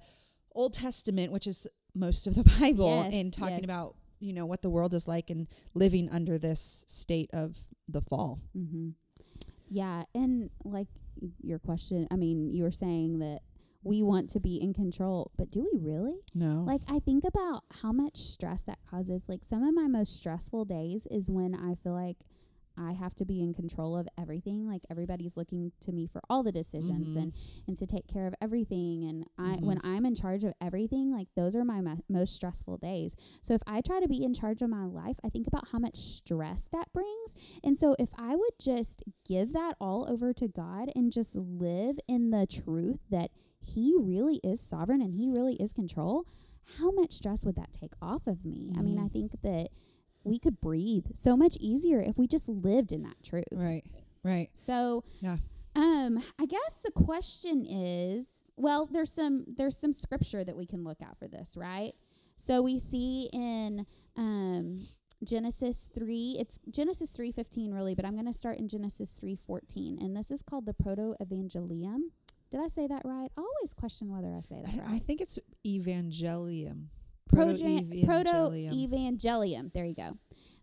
Old 0.53 0.73
Testament, 0.73 1.31
which 1.31 1.47
is 1.47 1.67
most 1.95 2.27
of 2.27 2.35
the 2.35 2.43
Bible, 2.59 3.03
Yes, 3.05 3.13
and 3.13 3.33
talking 3.33 3.55
yes. 3.55 3.63
about, 3.63 3.95
you 4.19 4.33
know, 4.33 4.45
what 4.45 4.61
the 4.61 4.69
world 4.69 4.93
is 4.93 5.07
like 5.07 5.29
and 5.29 5.47
living 5.73 6.09
under 6.11 6.37
this 6.37 6.85
state 6.87 7.29
of 7.33 7.57
the 7.87 8.01
fall. 8.01 8.39
Mm-hmm. 8.57 8.89
Yeah, 9.69 10.03
and 10.13 10.49
like 10.63 10.87
your 11.41 11.59
question, 11.59 12.07
I 12.11 12.15
mean, 12.15 12.51
you 12.51 12.63
were 12.63 12.71
saying 12.71 13.19
that 13.19 13.39
we 13.83 14.01
want 14.01 14.29
to 14.31 14.39
be 14.39 14.55
in 14.61 14.73
control, 14.73 15.31
but 15.37 15.51
do 15.51 15.61
we 15.71 15.77
really? 15.79 16.19
No. 16.35 16.63
Like 16.65 16.81
I 16.87 16.99
think 16.99 17.23
about 17.23 17.63
how 17.81 17.91
much 17.91 18.17
stress 18.17 18.63
that 18.63 18.79
causes. 18.89 19.25
Like 19.27 19.43
some 19.43 19.63
of 19.63 19.73
my 19.73 19.87
most 19.87 20.15
stressful 20.17 20.65
days 20.65 21.07
is 21.11 21.29
when 21.29 21.53
I 21.55 21.75
feel 21.75 21.93
like 21.93 22.17
I 22.75 22.93
have 22.93 23.13
to 23.17 23.25
be 23.25 23.39
in 23.39 23.53
control 23.53 23.95
of 23.95 24.07
everything. 24.17 24.65
Like 24.67 24.81
everybody's 24.89 25.37
looking 25.37 25.73
to 25.81 25.91
me 25.91 26.07
for 26.07 26.21
all 26.27 26.41
the 26.41 26.51
decisions 26.51 27.13
Mhm. 27.15 27.21
and 27.21 27.33
and 27.67 27.77
to 27.77 27.85
take 27.85 28.07
care 28.07 28.25
of 28.25 28.33
everything. 28.41 29.03
And 29.03 29.27
I 29.37 29.57
Mhm. 29.57 29.61
when 29.65 29.79
I'm 29.83 30.07
in 30.07 30.15
charge 30.15 30.43
of 30.43 30.55
everything, 30.59 31.11
like 31.11 31.27
those 31.35 31.55
are 31.55 31.63
my 31.63 31.81
mo- 31.81 31.99
most 32.09 32.33
stressful 32.33 32.77
days. 32.77 33.15
So 33.43 33.53
if 33.53 33.61
I 33.67 33.81
try 33.81 33.99
to 33.99 34.07
be 34.07 34.23
in 34.23 34.33
charge 34.33 34.63
of 34.63 34.71
my 34.71 34.85
life, 34.85 35.19
I 35.23 35.29
think 35.29 35.45
about 35.45 35.67
how 35.67 35.77
much 35.77 35.97
stress 35.97 36.67
that 36.71 36.91
brings. 36.93 37.35
And 37.63 37.77
so 37.77 37.95
if 37.99 38.09
I 38.17 38.35
would 38.35 38.57
just 38.59 39.03
give 39.23 39.53
that 39.53 39.75
all 39.79 40.07
over 40.09 40.33
to 40.33 40.47
God 40.47 40.89
and 40.95 41.11
just 41.11 41.35
live 41.35 41.99
in 42.07 42.31
the 42.31 42.47
truth 42.47 43.05
that 43.11 43.29
he 43.63 43.95
really 43.97 44.39
is 44.43 44.59
sovereign 44.61 45.01
and 45.01 45.13
he 45.15 45.27
really 45.29 45.55
is 45.55 45.73
control, 45.73 46.25
how 46.77 46.91
much 46.91 47.11
stress 47.13 47.45
would 47.45 47.55
that 47.55 47.73
take 47.73 47.93
off 48.01 48.27
of 48.27 48.45
me? 48.45 48.71
I 48.77 48.81
mean. 48.81 48.99
I 48.99 49.07
think 49.07 49.31
that 49.43 49.69
we 50.23 50.39
could 50.39 50.61
breathe 50.61 51.07
so 51.15 51.35
much 51.35 51.57
easier 51.59 51.99
if 51.99 52.17
we 52.17 52.27
just 52.27 52.47
lived 52.47 52.91
in 52.91 53.01
that 53.03 53.21
truth. 53.23 53.43
right. 53.53 53.83
Right. 54.23 54.49
So, 54.53 55.03
Yeah. 55.19 55.37
um, 55.75 56.23
I 56.39 56.45
guess 56.45 56.75
the 56.83 56.91
question 56.91 57.65
is, 57.65 58.29
well, 58.55 58.85
there's 58.85 59.11
some 59.11 59.43
there's 59.57 59.75
some 59.77 59.91
scripture 59.91 60.43
that 60.45 60.55
we 60.55 60.65
can 60.65 60.83
look 60.85 61.01
at 61.01 61.17
for 61.17 61.27
this, 61.27 61.57
right? 61.57 61.93
So 62.37 62.61
we 62.61 62.79
see 62.79 63.29
in 63.33 63.85
um 64.15 64.87
Genesis 65.25 65.87
3, 65.93 66.37
it's 66.39 66.59
Genesis 66.69 67.11
3:15 67.17 67.73
really, 67.73 67.95
but 67.95 68.05
I'm 68.05 68.13
going 68.13 68.25
to 68.27 68.33
start 68.33 68.57
in 68.59 68.67
Genesis 68.67 69.13
3:14 69.13 69.97
and 70.01 70.15
this 70.15 70.31
is 70.31 70.41
called 70.41 70.65
the 70.65 70.73
proto-evangelium. 70.73 72.11
Did 72.53 72.61
I 72.61 72.67
say 72.67 72.85
that 72.85 73.01
right? 73.03 73.31
I 73.35 73.41
always 73.41 73.73
question 73.73 74.11
whether 74.11 74.31
I 74.31 74.41
say 74.41 74.61
that 74.63 74.75
I, 74.75 74.77
right. 74.77 74.91
I 74.91 74.99
think 74.99 75.21
it's 75.21 75.39
evangelium. 75.65 76.89
Proto-evangelium. 77.33 78.05
Proto-evangelium. 78.05 79.73
There 79.73 79.85
you 79.85 79.95
go. 79.95 80.19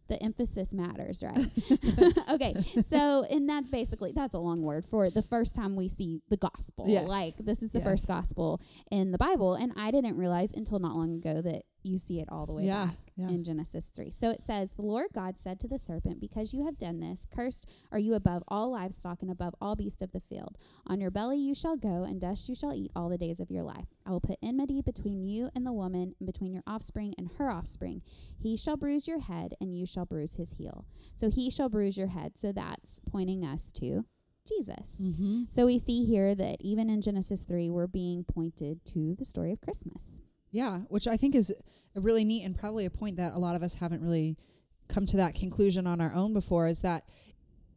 The 0.07 0.23
emphasis 0.23 0.73
matters, 0.73 1.25
right? 1.27 1.37
okay. 2.31 2.55
So, 2.83 3.25
and 3.29 3.49
that's 3.49 3.69
basically 3.71 4.13
that's 4.13 4.35
a 4.35 4.39
long 4.39 4.63
word 4.63 4.87
for 4.87 5.11
the 5.11 5.23
first 5.23 5.57
time 5.57 5.75
we 5.75 5.89
see 5.89 6.21
the 6.29 6.37
gospel. 6.37 6.85
Yes. 6.87 7.09
Like 7.09 7.35
this 7.39 7.61
is 7.61 7.73
the 7.73 7.79
Yes. 7.81 7.89
first 7.89 8.07
gospel 8.07 8.61
in 8.93 9.11
the 9.11 9.19
Bible, 9.19 9.55
and 9.55 9.73
I 9.77 9.91
didn't 9.91 10.17
realize 10.17 10.53
until 10.53 10.79
not 10.79 10.95
long 10.95 11.17
ago 11.17 11.43
that 11.43 11.63
you 11.83 11.99
see 11.99 12.21
it 12.21 12.29
all 12.31 12.47
the 12.47 12.53
way 12.53 12.65
Yeah, 12.65 12.87
back 12.87 12.97
yeah. 13.17 13.29
in 13.29 13.45
Genesis 13.45 13.91
3. 13.95 14.11
So 14.11 14.31
it 14.31 14.43
says, 14.43 14.73
The 14.73 14.83
Lord 14.83 15.09
God 15.15 15.39
said 15.39 15.61
to 15.61 15.69
the 15.69 15.79
serpent, 15.79 16.21
Because 16.21 16.53
you 16.53 16.65
have 16.65 16.79
done 16.79 17.01
this, 17.01 17.27
cursed 17.35 17.69
are 17.91 17.99
you 17.99 18.15
above 18.15 18.43
all 18.49 18.71
livestock 18.73 19.23
and 19.23 19.31
above 19.31 19.55
all 19.61 19.77
beasts 19.77 20.03
of 20.03 20.13
the 20.13 20.21
field. 20.21 20.57
On 20.87 21.01
your 21.01 21.11
belly 21.11 21.39
you 21.39 21.55
shall 21.55 21.77
go, 21.77 22.05
and 22.05 22.21
dust 22.21 22.49
you 22.49 22.55
shall 22.55 22.75
eat 22.75 22.91
all 22.95 23.09
the 23.09 23.19
days 23.19 23.41
of 23.41 23.51
your 23.51 23.63
life. 23.63 23.87
I 24.07 24.11
will 24.11 24.21
put 24.21 24.39
enmity 24.43 24.83
between 24.83 25.23
you 25.23 25.51
and 25.55 25.67
the 25.67 25.73
woman, 25.73 26.15
and 26.19 26.27
between 26.27 26.53
your 26.53 26.63
offspring 26.67 27.15
and 27.19 27.31
her 27.39 27.51
offspring. 27.51 28.03
He 28.39 28.57
shall 28.57 28.77
bruise 28.77 29.07
your 29.09 29.21
head, 29.21 29.55
and 29.61 29.75
you 29.75 29.87
shall 29.87 30.07
bruise 30.07 30.37
his 30.37 30.53
heel. 30.53 30.85
So 31.17 31.31
he 31.31 31.51
shall 31.51 31.69
bruise 31.69 31.97
your 31.97 32.09
head. 32.09 32.39
So 32.39 32.53
that's 32.53 33.01
pointing 33.11 33.45
us 33.45 33.73
to 33.73 34.05
Jesus. 34.49 35.01
Mm-hmm. 35.03 35.43
So 35.49 35.67
we 35.67 35.79
see 35.79 36.05
here 36.05 36.35
that 36.35 36.57
even 36.61 36.89
in 36.91 37.03
Genesis 37.03 37.43
3, 37.43 37.71
we're 37.71 37.87
being 37.87 38.25
pointed 38.25 38.85
to 38.87 39.15
the 39.19 39.25
story 39.25 39.53
of 39.53 39.61
Christmas. 39.61 40.23
Yeah, 40.51 40.79
which 40.89 41.07
I 41.07 41.17
think 41.17 41.35
is 41.35 41.53
really 41.95 42.25
neat 42.25 42.45
and 42.45 42.59
probably 42.59 42.85
a 42.85 42.91
point 42.91 43.17
that 43.17 43.33
a 43.35 43.39
lot 43.39 43.57
of 43.57 43.63
us 43.63 43.75
haven't 43.75 44.03
really 44.03 44.37
come 44.89 45.07
to 45.07 45.17
that 45.17 45.35
conclusion 45.35 45.87
on 45.87 46.01
our 46.01 46.13
own 46.15 46.33
before 46.33 46.67
is 46.67 46.83
that 46.83 47.05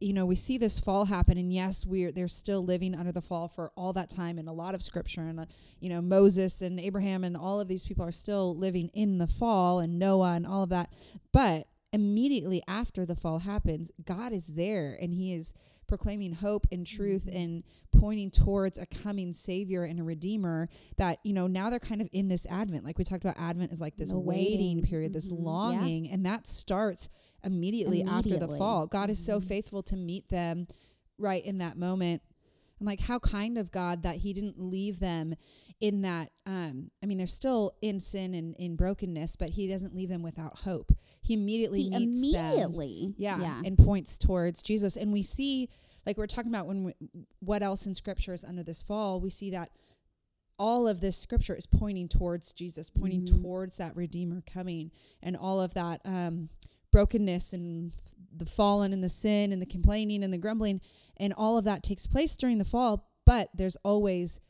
you 0.00 0.12
know 0.12 0.26
we 0.26 0.34
see 0.34 0.58
this 0.58 0.80
fall 0.80 1.04
happen 1.04 1.38
and 1.38 1.52
yes 1.52 1.86
we're 1.86 2.10
they're 2.10 2.26
still 2.28 2.64
living 2.64 2.94
under 2.94 3.12
the 3.12 3.22
fall 3.22 3.46
for 3.48 3.70
all 3.76 3.92
that 3.92 4.10
time 4.10 4.38
in 4.38 4.48
a 4.48 4.52
lot 4.52 4.74
of 4.74 4.82
scripture 4.82 5.22
and 5.22 5.38
uh, 5.40 5.46
you 5.80 5.88
know 5.88 6.02
Moses 6.02 6.60
and 6.60 6.80
Abraham 6.80 7.22
and 7.22 7.36
all 7.36 7.60
of 7.60 7.68
these 7.68 7.84
people 7.84 8.04
are 8.04 8.12
still 8.12 8.56
living 8.56 8.90
in 8.92 9.18
the 9.18 9.28
fall 9.28 9.78
and 9.78 9.98
Noah 9.98 10.32
and 10.34 10.46
all 10.46 10.64
of 10.64 10.68
that. 10.70 10.92
But 11.32 11.68
immediately 11.94 12.60
after 12.66 13.06
the 13.06 13.14
fall 13.16 13.38
happens 13.38 13.90
God 14.04 14.32
is 14.32 14.46
there 14.48 14.98
and 15.00 15.14
he 15.14 15.32
is 15.32 15.52
proclaiming 15.86 16.32
hope 16.32 16.66
and 16.72 16.86
truth 16.86 17.26
Mhm. 17.26 17.34
and 17.40 17.62
pointing 17.92 18.30
towards 18.30 18.78
a 18.78 18.86
coming 18.86 19.32
savior 19.32 19.84
and 19.84 20.00
a 20.00 20.02
redeemer 20.02 20.68
that 20.96 21.18
you 21.24 21.32
know 21.32 21.46
now 21.46 21.70
they're 21.70 21.78
kind 21.78 22.00
of 22.02 22.08
in 22.12 22.28
this 22.28 22.46
advent 22.46 22.84
like 22.84 22.98
we 22.98 23.04
talked 23.04 23.22
about 23.24 23.38
advent 23.38 23.70
is 23.72 23.80
like 23.80 23.96
this 23.96 24.10
The 24.10 24.18
waiting, 24.18 24.76
waiting. 24.78 24.82
period 24.82 25.12
this 25.12 25.30
Mhm. 25.30 25.38
Yeah. 25.38 25.44
longing 25.44 26.10
and 26.10 26.26
that 26.26 26.48
starts 26.48 27.08
immediately, 27.44 28.02
after 28.02 28.38
the 28.38 28.48
fall 28.48 28.86
god 28.86 29.10
is 29.10 29.18
so 29.18 29.38
Mhm. 29.38 29.44
faithful 29.44 29.82
to 29.84 29.96
meet 29.96 30.28
them 30.30 30.66
right 31.18 31.44
in 31.44 31.58
that 31.58 31.76
moment 31.76 32.22
and 32.80 32.86
like 32.86 33.00
how 33.00 33.18
kind 33.20 33.56
of 33.58 33.70
god 33.70 34.02
that 34.02 34.16
he 34.16 34.32
didn't 34.32 34.58
leave 34.58 34.98
them 34.98 35.34
in 35.88 36.02
that 36.02 36.30
um 36.46 36.90
i 37.02 37.06
mean 37.06 37.18
they're 37.18 37.26
still 37.26 37.72
in 37.82 38.00
sin 38.00 38.34
and 38.34 38.54
in 38.56 38.76
brokenness 38.76 39.36
but 39.36 39.50
he 39.50 39.66
doesn't 39.68 39.94
leave 39.94 40.08
them 40.08 40.22
without 40.22 40.60
hope 40.60 40.92
he 41.22 41.34
immediately 41.34 41.82
He 41.82 41.90
meets 41.90 42.32
them 42.32 42.44
immediately. 42.52 43.14
yeah, 43.16 43.40
Yeah. 43.40 43.62
and 43.64 43.78
points 43.78 44.18
towards 44.18 44.62
Jesus. 44.62 44.94
And 44.94 45.10
we 45.10 45.22
see, 45.22 45.70
like 46.04 46.18
we're 46.18 46.26
talking 46.26 46.50
about, 46.52 46.66
when 46.66 46.84
we, 46.84 46.92
what 47.40 47.62
else 47.62 47.86
in 47.86 47.94
Scripture 47.94 48.34
is 48.34 48.44
under 48.44 48.62
this 48.62 48.82
fall, 48.82 49.20
we 49.20 49.30
see 49.30 49.48
that 49.52 49.70
all 50.58 50.86
of 50.86 51.00
this 51.00 51.16
Scripture 51.16 51.54
is 51.54 51.64
pointing 51.64 52.08
towards 52.08 52.52
Jesus, 52.52 52.90
pointing 52.90 53.22
Mhm. 53.22 53.40
towards 53.42 53.78
that 53.78 53.96
Redeemer 53.96 54.42
coming, 54.46 54.90
and 55.22 55.34
all 55.34 55.62
of 55.62 55.72
that 55.74 56.02
um, 56.04 56.50
brokenness 56.90 57.54
and 57.54 57.92
the 58.36 58.44
fallen 58.46 58.92
and 58.92 59.02
the 59.02 59.08
sin 59.08 59.50
and 59.50 59.62
the 59.62 59.66
complaining 59.66 60.22
and 60.22 60.30
the 60.32 60.36
grumbling, 60.38 60.82
and 61.16 61.32
all 61.32 61.56
of 61.56 61.64
that 61.64 61.82
takes 61.82 62.06
place 62.06 62.36
during 62.36 62.58
the 62.58 62.66
fall. 62.66 63.08
But 63.24 63.48
there's 63.54 63.76
always 63.76 64.40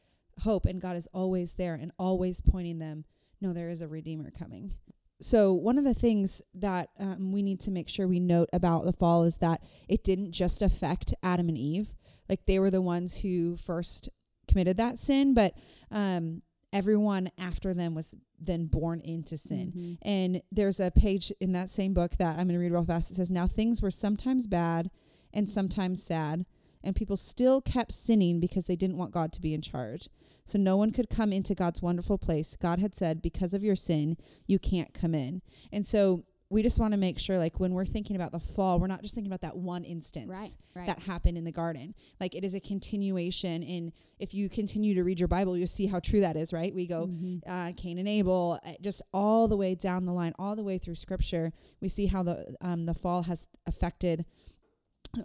hope, 0.40 0.66
and 0.66 0.80
God 0.80 0.96
is 0.96 1.08
always 1.14 1.54
there 1.54 1.74
and 1.74 1.92
always 1.98 2.40
pointing 2.40 2.78
them. 2.78 3.04
No, 3.40 3.52
there 3.52 3.68
is 3.68 3.82
a 3.82 3.88
Redeemer 3.88 4.30
coming 4.30 4.74
so 5.20 5.52
one 5.54 5.78
of 5.78 5.84
the 5.84 5.94
things 5.94 6.42
that 6.54 6.90
um, 6.98 7.30
we 7.30 7.40
need 7.40 7.60
to 7.60 7.70
make 7.70 7.88
sure 7.88 8.06
we 8.06 8.18
note 8.18 8.48
about 8.52 8.84
the 8.84 8.92
fall 8.92 9.22
is 9.22 9.36
that 9.36 9.62
it 9.88 10.02
didn't 10.02 10.32
just 10.32 10.60
affect 10.60 11.14
adam 11.22 11.48
and 11.48 11.56
eve 11.56 11.94
like 12.28 12.44
they 12.46 12.58
were 12.58 12.70
the 12.70 12.82
ones 12.82 13.18
who 13.18 13.56
first 13.56 14.08
committed 14.48 14.76
that 14.76 14.98
sin 14.98 15.32
but 15.32 15.54
um, 15.92 16.42
everyone 16.72 17.30
after 17.38 17.72
them 17.72 17.94
was 17.94 18.16
then 18.40 18.66
born 18.66 19.00
into 19.00 19.38
sin 19.38 19.72
Mhm. 19.74 19.98
and 20.02 20.42
there's 20.50 20.80
a 20.80 20.90
page 20.90 21.32
in 21.40 21.52
that 21.52 21.70
same 21.70 21.94
book 21.94 22.16
that 22.18 22.32
i'm 22.32 22.48
going 22.48 22.54
to 22.54 22.58
read 22.58 22.72
real 22.72 22.84
fast 22.84 23.12
it 23.12 23.14
says 23.16 23.30
now 23.30 23.46
things 23.46 23.80
were 23.80 23.92
sometimes 23.92 24.48
bad 24.48 24.90
and 25.32 25.48
sometimes 25.48 26.02
sad 26.02 26.44
and 26.82 26.96
people 26.96 27.16
still 27.16 27.60
kept 27.60 27.92
sinning 27.92 28.40
because 28.40 28.64
they 28.66 28.76
didn't 28.76 28.96
want 28.98 29.12
god 29.12 29.32
to 29.32 29.40
be 29.40 29.54
in 29.54 29.62
charge 29.62 30.08
so 30.44 30.58
no 30.58 30.76
one 30.76 30.90
could 30.90 31.08
come 31.10 31.32
into 31.32 31.54
God's 31.54 31.80
wonderful 31.82 32.18
place. 32.18 32.56
God 32.56 32.78
had 32.78 32.94
said, 32.94 33.22
because 33.22 33.54
of 33.54 33.62
your 33.64 33.76
sin, 33.76 34.16
you 34.46 34.58
can't 34.58 34.92
come 34.94 35.14
in. 35.14 35.42
And 35.72 35.86
so 35.86 36.24
we 36.50 36.62
just 36.62 36.78
want 36.78 36.92
to 36.92 36.98
make 36.98 37.18
sure, 37.18 37.38
like, 37.38 37.58
when 37.58 37.72
we're 37.72 37.86
thinking 37.86 38.14
about 38.14 38.30
the 38.30 38.38
fall, 38.38 38.78
we're 38.78 38.86
not 38.86 39.02
just 39.02 39.14
thinking 39.14 39.32
about 39.32 39.40
that 39.40 39.56
one 39.56 39.82
instance 39.82 40.28
Right, 40.38 40.56
right. 40.76 40.86
that 40.86 41.00
happened 41.00 41.38
in 41.38 41.44
the 41.44 41.50
garden. 41.50 41.94
Like, 42.20 42.34
it 42.34 42.44
is 42.44 42.54
a 42.54 42.60
continuation. 42.60 43.64
And 43.64 43.92
if 44.18 44.34
you 44.34 44.48
continue 44.50 44.94
to 44.94 45.02
read 45.02 45.18
your 45.18 45.26
Bible, 45.26 45.56
you'll 45.56 45.66
see 45.66 45.86
how 45.86 45.98
true 46.00 46.20
that 46.20 46.36
is, 46.36 46.52
right? 46.52 46.72
We 46.72 46.86
go, 46.86 47.06
Mhm. 47.06 47.40
uh, 47.46 47.72
Cain 47.76 47.98
and 47.98 48.06
Abel, 48.06 48.60
uh, 48.64 48.72
just 48.82 49.00
all 49.12 49.48
the 49.48 49.56
way 49.56 49.74
down 49.74 50.04
the 50.04 50.12
line, 50.12 50.34
all 50.38 50.54
the 50.54 50.62
way 50.62 50.76
through 50.78 50.94
Scripture. 50.96 51.52
We 51.80 51.88
see 51.88 52.06
how 52.06 52.22
the 52.22 52.54
um, 52.60 52.84
the 52.86 52.94
fall 52.94 53.22
has 53.22 53.48
affected 53.66 54.24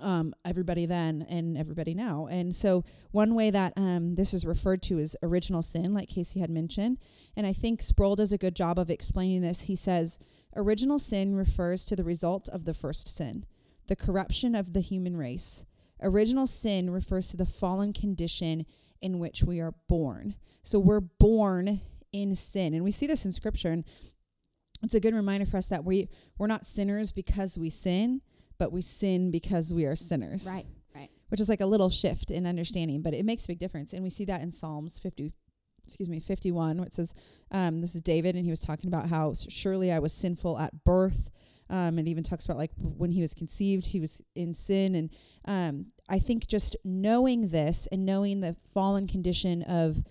um, 0.02 0.34
everybody 0.46 0.86
then 0.86 1.26
and 1.30 1.58
everybody 1.58 1.94
now. 1.94 2.28
And 2.30 2.56
so, 2.56 2.84
one 3.12 3.36
way 3.36 3.50
that 3.52 3.74
um, 3.76 4.16
this 4.16 4.34
is 4.34 4.46
referred 4.46 4.82
to 4.84 5.00
is 5.00 5.18
original 5.24 5.62
sin, 5.62 5.94
like 5.94 6.10
Casey 6.10 6.40
had 6.40 6.50
mentioned. 6.50 6.98
And 7.36 7.46
I 7.48 7.54
think 7.54 7.82
Sproul 7.82 8.16
does 8.16 8.32
a 8.32 8.38
good 8.38 8.56
job 8.56 8.78
of 8.78 8.90
explaining 8.90 9.42
this. 9.42 9.62
He 9.62 9.76
says, 9.76 10.20
Original 10.56 11.00
sin 11.00 11.36
refers 11.36 11.86
to 11.86 11.96
the 11.96 12.04
result 12.04 12.50
of 12.50 12.66
the 12.66 12.74
first 12.74 13.08
sin, 13.08 13.46
the 13.88 13.96
corruption 13.96 14.56
of 14.56 14.74
the 14.74 14.82
human 14.82 15.16
race. 15.16 15.66
Original 16.02 16.48
sin 16.48 16.90
refers 16.90 17.28
to 17.30 17.38
the 17.38 17.46
fallen 17.46 17.94
condition 17.94 18.66
in 19.02 19.20
which 19.20 19.44
we 19.44 19.60
are 19.60 19.74
born. 19.88 20.36
So, 20.64 20.80
we're 20.80 21.00
born 21.00 21.82
in 22.12 22.36
sin. 22.36 22.74
And 22.74 22.84
we 22.84 22.92
see 22.92 23.08
this 23.08 23.26
in 23.26 23.34
Scripture. 23.34 23.72
And 23.72 23.86
it's 24.82 24.96
a 24.96 25.00
good 25.00 25.14
reminder 25.14 25.46
for 25.46 25.58
us 25.58 25.68
that 25.68 25.84
we, 25.84 26.10
we're 26.38 26.48
not 26.48 26.66
sinners 26.66 27.12
because 27.12 27.58
we 27.58 27.70
sin 27.70 28.22
but 28.60 28.72
we 28.72 28.82
sin 28.82 29.32
because 29.32 29.74
we 29.74 29.86
are 29.86 29.96
sinners. 29.96 30.48
Right, 30.48 30.66
right. 30.94 31.10
Which 31.30 31.40
is 31.40 31.50
like 31.50 31.62
a 31.62 31.66
little 31.66 31.90
shift 31.90 32.30
in 32.30 32.46
understanding, 32.46 33.02
but 33.02 33.14
it 33.14 33.26
makes 33.26 33.46
a 33.46 33.48
big 33.48 33.60
difference. 33.60 33.94
And 33.94 34.04
we 34.04 34.10
see 34.10 34.26
that 34.26 34.42
in 34.42 34.52
Psalms 34.52 35.00
50, 35.00 35.32
excuse 35.86 36.10
me, 36.10 36.20
51, 36.20 36.78
where 36.78 36.86
it 36.86 36.94
says, 36.94 37.14
um, 37.52 37.80
this 37.80 37.96
is 37.96 38.02
David, 38.02 38.36
and 38.36 38.46
he 38.46 38.52
was 38.52 38.60
talking 38.60 38.90
about 38.90 39.10
how 39.10 39.34
surely 39.34 39.92
I 39.92 40.00
was 40.00 40.14
sinful 40.14 40.60
at 40.60 40.84
birth. 40.84 41.32
Um, 41.72 42.00
and 42.00 42.08
even 42.08 42.24
talks 42.24 42.46
about 42.46 42.58
like 42.58 42.72
when 42.80 43.12
he 43.12 43.22
was 43.22 43.36
conceived, 43.36 43.86
he 43.86 44.00
was 44.00 44.24
in 44.34 44.56
sin. 44.56 44.96
And 44.96 45.12
um, 45.46 45.86
I 46.10 46.18
think 46.18 46.48
just 46.48 46.76
knowing 46.84 47.50
this 47.50 47.88
and 47.92 48.08
knowing 48.08 48.40
the 48.40 48.56
fallen 48.74 49.06
condition 49.06 49.62
of 49.62 50.02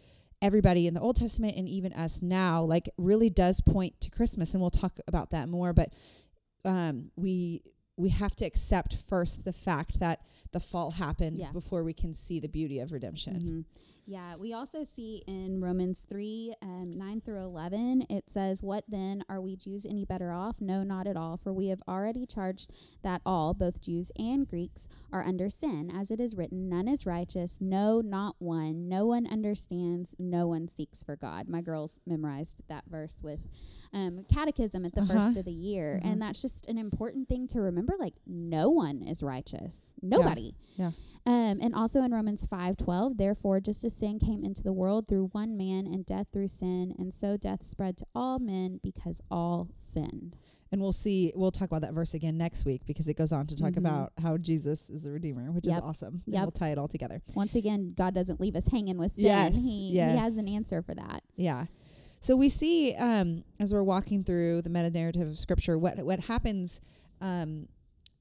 everybody 0.41 0.87
in 0.87 0.95
the 0.95 1.01
Old 1.01 1.17
Testament 1.17 1.57
and 1.57 1.69
even 1.69 1.93
us 1.95 2.23
now, 2.23 2.63
like 2.63 2.89
really 2.97 3.29
does 3.29 3.61
point 3.61 4.01
to 4.03 4.11
Christmas. 4.11 4.55
And 4.55 4.61
we'll 4.61 4.71
talk 4.71 5.01
about 5.09 5.31
that 5.31 5.49
more. 5.49 5.73
But 5.73 5.93
um, 6.65 7.11
we 7.17 7.63
we 7.99 8.09
have 8.11 8.35
to 8.37 8.45
accept 8.47 8.95
first 8.97 9.45
the 9.45 9.53
fact 9.53 9.99
that 10.01 10.21
the 10.53 10.61
fall 10.61 10.93
happened 10.93 11.37
Yeah. 11.39 11.53
before 11.53 11.83
we 11.85 11.93
can 11.93 12.15
see 12.15 12.39
the 12.41 12.49
beauty 12.49 12.79
of 12.79 12.93
redemption. 12.93 13.41
Mhm. 13.41 13.65
Yeah, 14.11 14.37
we 14.37 14.55
also 14.55 14.85
see 14.85 15.23
in 15.27 15.61
Romans 15.61 16.07
3 16.09 16.55
um, 16.63 16.97
9 16.97 17.21
through 17.21 17.41
11, 17.41 18.07
it 18.09 18.25
says, 18.31 18.63
What 18.63 18.85
then? 18.89 19.23
Are 19.29 19.39
we 19.39 19.55
Jews 19.55 19.85
any 19.85 20.07
better 20.07 20.33
off? 20.33 20.63
No, 20.63 20.83
not 20.83 21.07
at 21.07 21.15
all. 21.15 21.37
For 21.37 21.53
we 21.53 21.69
have 21.69 21.83
already 21.87 22.25
charged 22.25 22.73
that 23.03 23.21
all, 23.27 23.53
both 23.53 23.83
Jews 23.83 24.11
and 24.19 24.49
Greeks, 24.49 24.89
are 25.13 25.23
under 25.23 25.51
sin. 25.51 25.93
As 25.95 26.11
it 26.11 26.21
is 26.21 26.35
written, 26.35 26.71
None 26.71 26.89
is 26.89 27.05
righteous, 27.05 27.59
no, 27.61 28.01
not 28.01 28.37
one. 28.39 28.89
No 28.89 29.05
one 29.05 29.27
understands, 29.27 30.15
no 30.19 30.47
one 30.47 30.69
seeks 30.69 31.05
for 31.05 31.15
God. 31.15 31.47
My 31.47 31.61
girls 31.61 32.01
memorized 32.07 32.63
that 32.71 32.85
verse 32.89 33.21
with 33.23 33.41
um, 33.93 34.25
catechism 34.33 34.85
at 34.87 34.95
the 34.95 35.01
Uh-huh. 35.03 35.15
first 35.21 35.37
of 35.39 35.45
the 35.47 35.53
year. 35.53 36.01
Mhm. 36.03 36.13
And 36.13 36.23
that's 36.23 36.41
just 36.43 36.67
an 36.67 36.77
important 36.79 37.27
thing 37.29 37.47
to 37.49 37.61
remember. 37.61 37.95
Like, 37.99 38.15
no 38.27 38.69
one 38.71 39.03
is 39.03 39.23
righteous. 39.23 39.95
Nobody. 40.03 40.55
Yeah. 40.77 40.93
Um, 41.27 41.59
and 41.61 41.75
also 41.75 42.03
in 42.03 42.13
Romans 42.13 42.47
five 42.47 42.77
twelve, 42.79 43.17
therefore, 43.19 43.61
just 43.61 43.85
as 43.85 43.95
sin 43.99 44.19
came 44.19 44.45
into 44.45 44.63
the 44.63 44.73
world 44.73 45.09
through 45.09 45.29
one 45.33 45.57
man, 45.57 45.87
and 45.87 46.07
death 46.07 46.29
through 46.33 46.49
sin, 46.49 46.95
and 46.99 47.13
so 47.13 47.37
death 47.37 47.67
spread 47.67 47.97
to 47.99 48.07
all 48.15 48.39
men 48.39 48.81
because 48.83 49.21
all 49.31 49.69
sinned. 49.73 50.37
And 50.71 50.81
we'll 50.83 50.93
see, 50.93 51.33
we'll 51.35 51.51
talk 51.51 51.69
about 51.69 51.81
that 51.81 51.95
verse 51.95 52.13
again 52.13 52.37
next 52.37 52.67
week 52.67 52.83
because 52.87 53.09
it 53.09 53.15
goes 53.15 53.33
on 53.33 53.47
to 53.47 53.57
talk 53.57 53.73
Mhm. 53.73 53.79
about 53.79 54.13
how 54.19 54.37
Jesus 54.37 54.91
is 54.91 55.03
the 55.03 55.11
Redeemer, 55.11 55.51
which 55.51 55.67
is 55.67 55.73
awesome. 55.75 56.23
Yep. 56.27 56.43
we'll 56.43 56.51
tie 56.51 56.71
it 56.73 56.79
all 56.79 56.89
together. 56.89 57.23
Once 57.35 57.55
again, 57.55 57.95
God 57.97 58.15
doesn't 58.15 58.39
leave 58.39 58.55
us 58.55 58.67
hanging 58.69 58.99
with 58.99 59.13
sin. 59.13 59.25
Yes, 59.25 59.65
He, 59.65 59.93
yes. 59.95 60.13
he 60.13 60.19
has 60.19 60.37
an 60.37 60.47
answer 60.47 60.83
for 60.83 60.95
that. 60.95 61.23
Yeah. 61.37 61.67
So 62.21 62.37
we 62.37 62.49
see 62.51 62.95
um, 62.97 63.45
as 63.59 63.73
we're 63.73 63.83
walking 63.83 64.25
through 64.25 64.61
the 64.63 64.69
meta 64.71 64.91
narrative 64.91 65.27
of 65.29 65.39
Scripture, 65.39 65.79
what 65.79 66.05
what 66.05 66.21
happens 66.21 66.81
um, 67.23 67.69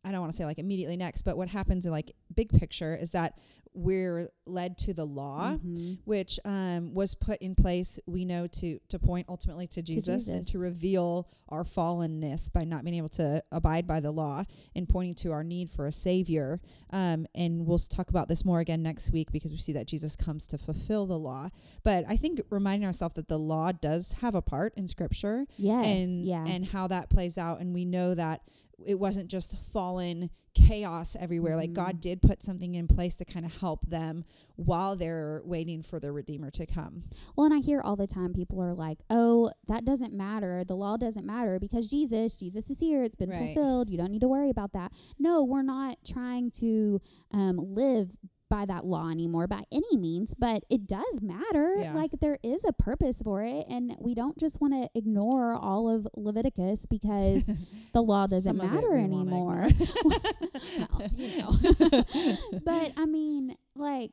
I 0.05 0.11
don't 0.11 0.21
want 0.21 0.31
to 0.31 0.37
say 0.37 0.45
like 0.45 0.57
immediately 0.59 0.95
next, 0.95 1.23
but 1.23 1.35
what 1.35 1.49
happens 1.49 1.85
in 1.85 1.91
like 1.91 2.13
big 2.33 2.49
picture 2.51 2.95
is 2.95 3.11
that 3.11 3.37
we're 3.77 4.27
led 4.47 4.77
to 4.79 4.93
the 4.93 5.05
law, 5.05 5.57
Mhm. 5.63 5.99
which 6.03 6.39
um, 6.45 6.93
was 6.95 7.13
put 7.13 7.37
in 7.41 7.53
place, 7.53 7.99
we 8.07 8.25
know, 8.25 8.47
to 8.47 8.79
to 8.89 8.97
point 8.97 9.27
ultimately 9.29 9.67
to 9.67 9.81
Jesus, 9.83 10.27
and 10.27 10.37
Jesus. 10.39 10.51
to 10.51 10.59
reveal 10.59 11.27
our 11.49 11.63
fallenness 11.63 12.51
by 12.51 12.63
not 12.63 12.83
being 12.83 12.97
able 12.97 13.09
to 13.09 13.43
abide 13.51 13.85
by 13.85 13.99
the 13.99 14.11
law 14.11 14.43
and 14.75 14.89
pointing 14.89 15.13
to 15.15 15.31
our 15.31 15.43
need 15.43 15.69
for 15.69 15.85
a 15.85 15.91
savior. 15.91 16.59
Um, 16.89 17.27
and 17.35 17.65
we'll 17.67 17.77
talk 17.77 18.09
about 18.09 18.27
this 18.29 18.43
more 18.43 18.59
again 18.59 18.81
next 18.81 19.11
week 19.11 19.31
because 19.31 19.51
we 19.51 19.59
see 19.59 19.73
that 19.73 19.87
Jesus 19.87 20.15
comes 20.15 20.47
to 20.47 20.57
fulfill 20.57 21.05
the 21.05 21.19
law. 21.19 21.49
But 21.83 22.05
I 22.07 22.17
think 22.17 22.41
reminding 22.49 22.85
ourselves 22.85 23.15
that 23.15 23.27
the 23.27 23.39
law 23.39 23.71
does 23.71 24.13
have 24.13 24.33
a 24.35 24.41
part 24.41 24.73
in 24.75 24.87
Scripture 24.87 25.45
Yes. 25.57 25.85
and 25.85 26.25
yeah. 26.25 26.45
and 26.47 26.65
how 26.65 26.87
that 26.87 27.09
plays 27.09 27.37
out 27.37 27.61
and 27.61 27.73
we 27.73 27.85
know 27.85 28.15
that 28.15 28.41
it 28.85 28.99
wasn't 28.99 29.27
just 29.27 29.57
fallen 29.57 30.29
chaos 30.53 31.15
everywhere 31.19 31.55
like 31.55 31.69
Mhm. 31.71 31.75
god 31.75 31.99
did 32.01 32.21
put 32.21 32.41
something 32.41 32.73
in 32.75 32.87
place 32.87 33.15
to 33.15 33.25
kind 33.25 33.45
of 33.45 33.59
help 33.59 33.85
them 33.87 34.23
while 34.55 34.95
they're 34.95 35.41
waiting 35.45 35.81
for 35.83 35.99
the 35.99 36.11
redeemer 36.11 36.49
to 36.51 36.65
come 36.65 37.03
Well, 37.35 37.45
and 37.45 37.53
I 37.53 37.59
hear 37.59 37.79
all 37.81 37.95
the 37.95 38.07
time 38.07 38.33
people 38.33 38.59
are 38.61 38.73
like, 38.73 39.03
"Oh, 39.09 39.51
that 39.67 39.85
doesn't 39.85 40.13
matter. 40.13 40.63
The 40.63 40.75
law 40.75 40.97
doesn't 40.97 41.25
matter 41.25 41.59
because 41.59 41.87
Jesus, 41.89 42.37
Jesus 42.37 42.69
is 42.71 42.79
here. 42.79 43.03
It's 43.03 43.15
been 43.15 43.29
Right. 43.29 43.53
fulfilled. 43.53 43.89
You 43.89 43.97
don't 43.97 44.11
need 44.11 44.21
to 44.21 44.27
worry 44.27 44.49
about 44.49 44.73
that." 44.73 44.91
No, 45.19 45.43
we're 45.43 45.61
not 45.61 45.97
trying 46.03 46.49
to 46.51 46.99
um, 47.31 47.57
live 47.57 48.17
by 48.49 48.65
that 48.65 48.85
law 48.85 49.09
anymore 49.09 49.47
by 49.47 49.63
any 49.71 49.97
means, 49.97 50.33
but 50.37 50.63
it 50.69 50.87
does 50.87 51.21
matter. 51.21 51.75
Yeah. 51.77 51.93
Like 51.93 52.11
there 52.21 52.37
is 52.43 52.63
a 52.65 52.73
purpose 52.73 53.21
for 53.21 53.43
it, 53.43 53.65
and 53.69 53.95
we 53.99 54.13
don't 54.13 54.37
just 54.37 54.61
want 54.61 54.73
to 54.73 54.89
ignore 54.95 55.53
all 55.53 55.89
of 55.89 56.07
Leviticus 56.15 56.85
because 56.85 57.45
the 57.93 58.01
law 58.01 58.27
doesn't 58.27 58.57
matter 58.57 58.97
anymore. 58.97 59.67
well, 60.03 61.09
you 61.15 61.37
know. 61.37 62.37
but 62.65 62.93
I 62.97 63.05
mean, 63.05 63.55
like 63.75 64.11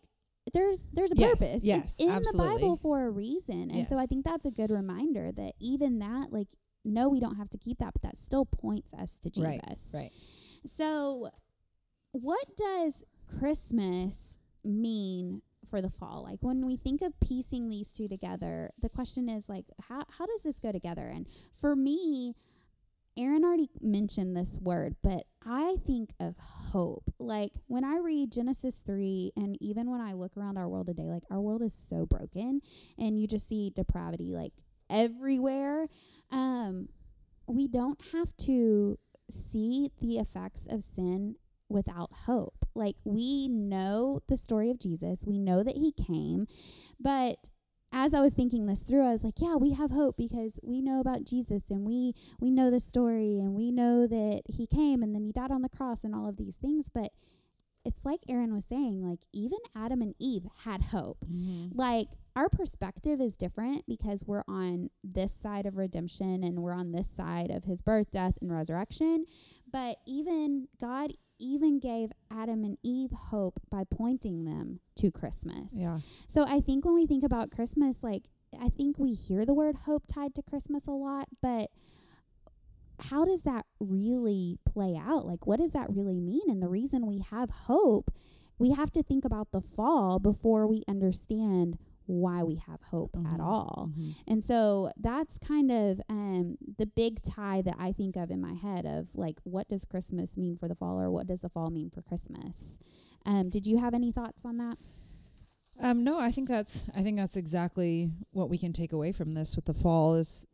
there's 0.52 0.82
there's 0.92 1.12
a 1.12 1.16
Yes, 1.16 1.30
purpose. 1.30 1.64
yes, 1.64 1.96
it's 1.98 2.02
in 2.02 2.22
the. 2.22 2.34
Bible 2.36 2.76
for 2.76 3.06
a 3.06 3.10
reason. 3.10 3.70
And 3.70 3.88
so 3.88 3.96
I 3.96 4.06
think 4.06 4.24
that's 4.24 4.44
a 4.46 4.50
good 4.50 4.70
reminder 4.70 5.32
that 5.32 5.52
even 5.60 5.98
that 6.00 6.32
like 6.32 6.48
no 6.84 7.08
we 7.08 7.20
don't 7.20 7.36
have 7.36 7.50
to 7.50 7.58
keep 7.58 7.78
that, 7.78 7.92
but 7.94 8.02
that 8.02 8.16
still 8.16 8.44
points 8.44 8.92
us 8.92 9.18
to 9.20 9.30
Jesus. 9.30 9.90
Right, 9.94 10.02
right. 10.02 10.12
So 10.66 11.30
what 12.12 12.56
does 12.56 13.04
Christmas 13.38 14.38
mean 14.62 15.42
for 15.68 15.80
the 15.80 15.90
fall? 15.90 16.24
Like 16.28 16.38
when 16.40 16.66
we 16.66 16.76
think 16.76 17.02
of 17.02 17.18
piecing 17.20 17.68
these 17.68 17.92
two 17.92 18.08
together, 18.08 18.70
the 18.80 18.88
question 18.88 19.28
is 19.28 19.48
like 19.48 19.66
how 19.88 20.04
how 20.18 20.26
does 20.26 20.42
this 20.42 20.58
go 20.58 20.72
together? 20.72 21.06
And 21.06 21.26
for 21.52 21.74
me, 21.74 22.34
Erin 23.16 23.44
already 23.44 23.68
mentioned 23.80 24.36
this 24.36 24.58
word, 24.60 24.96
but 25.02 25.24
I 25.44 25.76
think 25.86 26.10
of 26.18 26.36
hope. 26.38 27.14
Like 27.18 27.52
when 27.66 27.84
I 27.84 27.98
read 27.98 28.32
Genesis 28.32 28.82
3 28.84 29.32
and 29.36 29.56
even 29.60 29.90
when 29.90 30.00
I 30.00 30.14
look 30.14 30.36
around 30.36 30.58
our 30.58 30.68
world 30.68 30.86
today, 30.86 31.04
like 31.04 31.22
our 31.30 31.40
world 31.40 31.62
is 31.62 31.74
so 31.74 32.06
broken 32.06 32.60
and 32.98 33.20
you 33.20 33.26
just 33.26 33.48
see 33.48 33.70
depravity 33.70 34.32
like 34.34 34.52
everywhere. 34.90 35.86
Um 36.30 36.88
we 37.46 37.68
don't 37.68 38.00
have 38.12 38.36
to 38.38 38.98
see 39.30 39.90
the 40.00 40.18
effects 40.18 40.66
of 40.68 40.82
sin 40.82 41.36
without 41.68 42.10
hope. 42.26 42.66
Like 42.74 42.96
we 43.04 43.48
know 43.48 44.20
the 44.28 44.36
story 44.36 44.70
of 44.70 44.78
Jesus. 44.78 45.24
We 45.26 45.38
know 45.38 45.62
that 45.62 45.76
he 45.76 45.92
came, 45.92 46.46
but 46.98 47.50
as 47.92 48.12
I 48.12 48.20
was 48.20 48.34
thinking 48.34 48.66
this 48.66 48.82
through, 48.82 49.06
I 49.06 49.12
was 49.12 49.22
like, 49.22 49.40
yeah, 49.40 49.54
we 49.54 49.70
have 49.70 49.92
hope 49.92 50.16
because 50.16 50.58
we 50.64 50.80
know 50.80 50.98
about 50.98 51.24
Jesus 51.24 51.62
and 51.70 51.86
we 51.86 52.12
we 52.40 52.50
know 52.50 52.70
the 52.70 52.80
story 52.80 53.38
and 53.38 53.54
we 53.54 53.70
know 53.70 54.08
that 54.08 54.42
he 54.46 54.66
came 54.66 55.02
and 55.02 55.14
then 55.14 55.22
he 55.22 55.30
died 55.30 55.52
on 55.52 55.62
the 55.62 55.68
cross 55.68 56.02
and 56.02 56.14
all 56.14 56.28
of 56.28 56.36
these 56.36 56.56
things, 56.56 56.88
but 56.92 57.12
it's 57.84 58.04
like 58.04 58.20
Erin 58.28 58.54
was 58.54 58.64
saying, 58.64 59.06
like 59.08 59.20
even 59.32 59.58
Adam 59.76 60.00
and 60.00 60.14
Eve 60.18 60.46
had 60.64 60.82
hope. 60.82 61.18
Mm-hmm. 61.24 61.78
Like 61.78 62.08
our 62.34 62.48
perspective 62.48 63.20
is 63.20 63.36
different 63.36 63.84
because 63.86 64.24
we're 64.26 64.44
on 64.48 64.90
this 65.02 65.32
side 65.32 65.66
of 65.66 65.76
redemption 65.76 66.42
and 66.42 66.60
we're 66.60 66.74
on 66.74 66.92
this 66.92 67.08
side 67.08 67.50
of 67.50 67.64
his 67.64 67.82
birth, 67.82 68.10
death, 68.10 68.34
and 68.40 68.52
resurrection. 68.52 69.26
But 69.70 69.98
even 70.06 70.68
God 70.80 71.12
even 71.38 71.78
gave 71.78 72.10
Adam 72.30 72.64
and 72.64 72.78
Eve 72.82 73.10
hope 73.10 73.60
by 73.70 73.82
pointing 73.84 74.44
them 74.44 74.80
to 74.96 75.10
Christmas. 75.10 75.74
yeah 75.76 75.98
So 76.28 76.44
I 76.48 76.60
think 76.60 76.84
when 76.84 76.94
we 76.94 77.06
think 77.06 77.24
about 77.24 77.50
Christmas, 77.50 78.02
like 78.02 78.22
I 78.60 78.68
think 78.68 78.98
we 78.98 79.12
hear 79.12 79.44
the 79.44 79.54
word 79.54 79.74
hope 79.84 80.04
tied 80.06 80.34
to 80.36 80.42
Christmas 80.42 80.86
a 80.86 80.92
lot, 80.92 81.28
but 81.42 81.70
how 83.00 83.24
does 83.24 83.42
that 83.42 83.66
really 83.80 84.58
play 84.64 84.96
out? 84.96 85.26
Like 85.26 85.46
what 85.46 85.58
does 85.58 85.72
that 85.72 85.88
really 85.94 86.20
mean? 86.20 86.42
And 86.48 86.62
the 86.62 86.68
reason 86.68 87.06
we 87.06 87.18
have 87.30 87.50
hope, 87.50 88.10
we 88.58 88.70
have 88.72 88.90
to 88.92 89.02
think 89.02 89.24
about 89.24 89.52
the 89.52 89.60
fall 89.60 90.18
before 90.18 90.66
we 90.66 90.82
understand 90.88 91.78
why 92.06 92.42
we 92.42 92.56
have 92.56 92.82
hope 92.82 93.16
at 93.16 93.38
Mhm. 93.38 93.40
all. 93.40 93.88
Mhm. 93.96 94.14
And 94.26 94.44
so 94.44 94.90
that's 94.98 95.38
kind 95.38 95.70
of 95.70 96.00
um, 96.10 96.58
the 96.76 96.84
big 96.86 97.22
tie 97.22 97.62
that 97.62 97.76
I 97.78 97.92
think 97.92 98.14
of 98.16 98.30
in 98.30 98.40
my 98.42 98.52
head 98.52 98.84
of 98.84 99.08
like, 99.14 99.40
what 99.44 99.68
does 99.68 99.84
Christmas 99.86 100.36
mean 100.36 100.56
for 100.58 100.68
the 100.68 100.74
fall, 100.74 101.00
or 101.00 101.10
what 101.10 101.26
does 101.26 101.40
the 101.40 101.48
fall 101.48 101.70
mean 101.70 101.88
for 101.88 102.02
Christmas? 102.02 102.76
Um, 103.24 103.48
did 103.48 103.66
you 103.66 103.78
have 103.78 103.94
any 103.94 104.12
thoughts 104.12 104.44
on 104.44 104.58
that? 104.58 104.76
Um, 105.80 106.04
no, 106.04 106.18
I 106.20 106.30
think 106.30 106.46
that's 106.46 106.84
I 106.94 107.02
think 107.02 107.16
that's 107.16 107.36
exactly 107.36 108.10
what 108.32 108.48
we 108.50 108.58
can 108.58 108.72
take 108.74 108.92
away 108.92 109.10
from 109.10 109.32
this 109.34 109.56
with 109.56 109.64
the 109.64 109.74
fall 109.74 110.14
is 110.14 110.46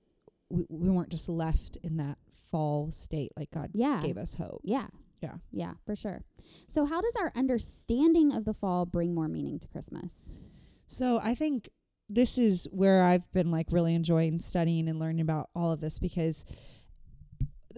we, 0.48 0.64
we 0.70 0.88
weren't 0.88 1.10
just 1.10 1.28
left 1.28 1.76
in 1.82 1.96
that 1.98 2.16
fall 2.50 2.90
state 2.90 3.32
like 3.36 3.50
God 3.50 3.70
Yeah. 3.74 4.00
gave 4.02 4.16
us 4.18 4.34
hope. 4.34 4.60
Yeah. 4.64 4.88
Yeah. 5.22 5.34
Yeah, 5.52 5.74
for 5.84 5.94
sure. 5.94 6.24
So, 6.66 6.86
how 6.86 7.00
does 7.00 7.14
our 7.16 7.30
understanding 7.36 8.32
of 8.32 8.44
the 8.46 8.54
fall 8.54 8.86
bring 8.86 9.14
more 9.14 9.28
meaning 9.28 9.58
to 9.58 9.68
Christmas? 9.68 10.30
So 10.86 11.20
I 11.22 11.34
think 11.34 11.68
this 12.08 12.36
is 12.38 12.66
where 12.72 13.04
I've 13.04 13.30
been 13.32 13.50
like 13.50 13.66
really 13.70 13.94
enjoying 13.94 14.40
studying 14.40 14.88
and 14.88 14.98
learning 14.98 15.20
about 15.20 15.50
all 15.54 15.70
of 15.70 15.80
this 15.80 15.98
because 15.98 16.44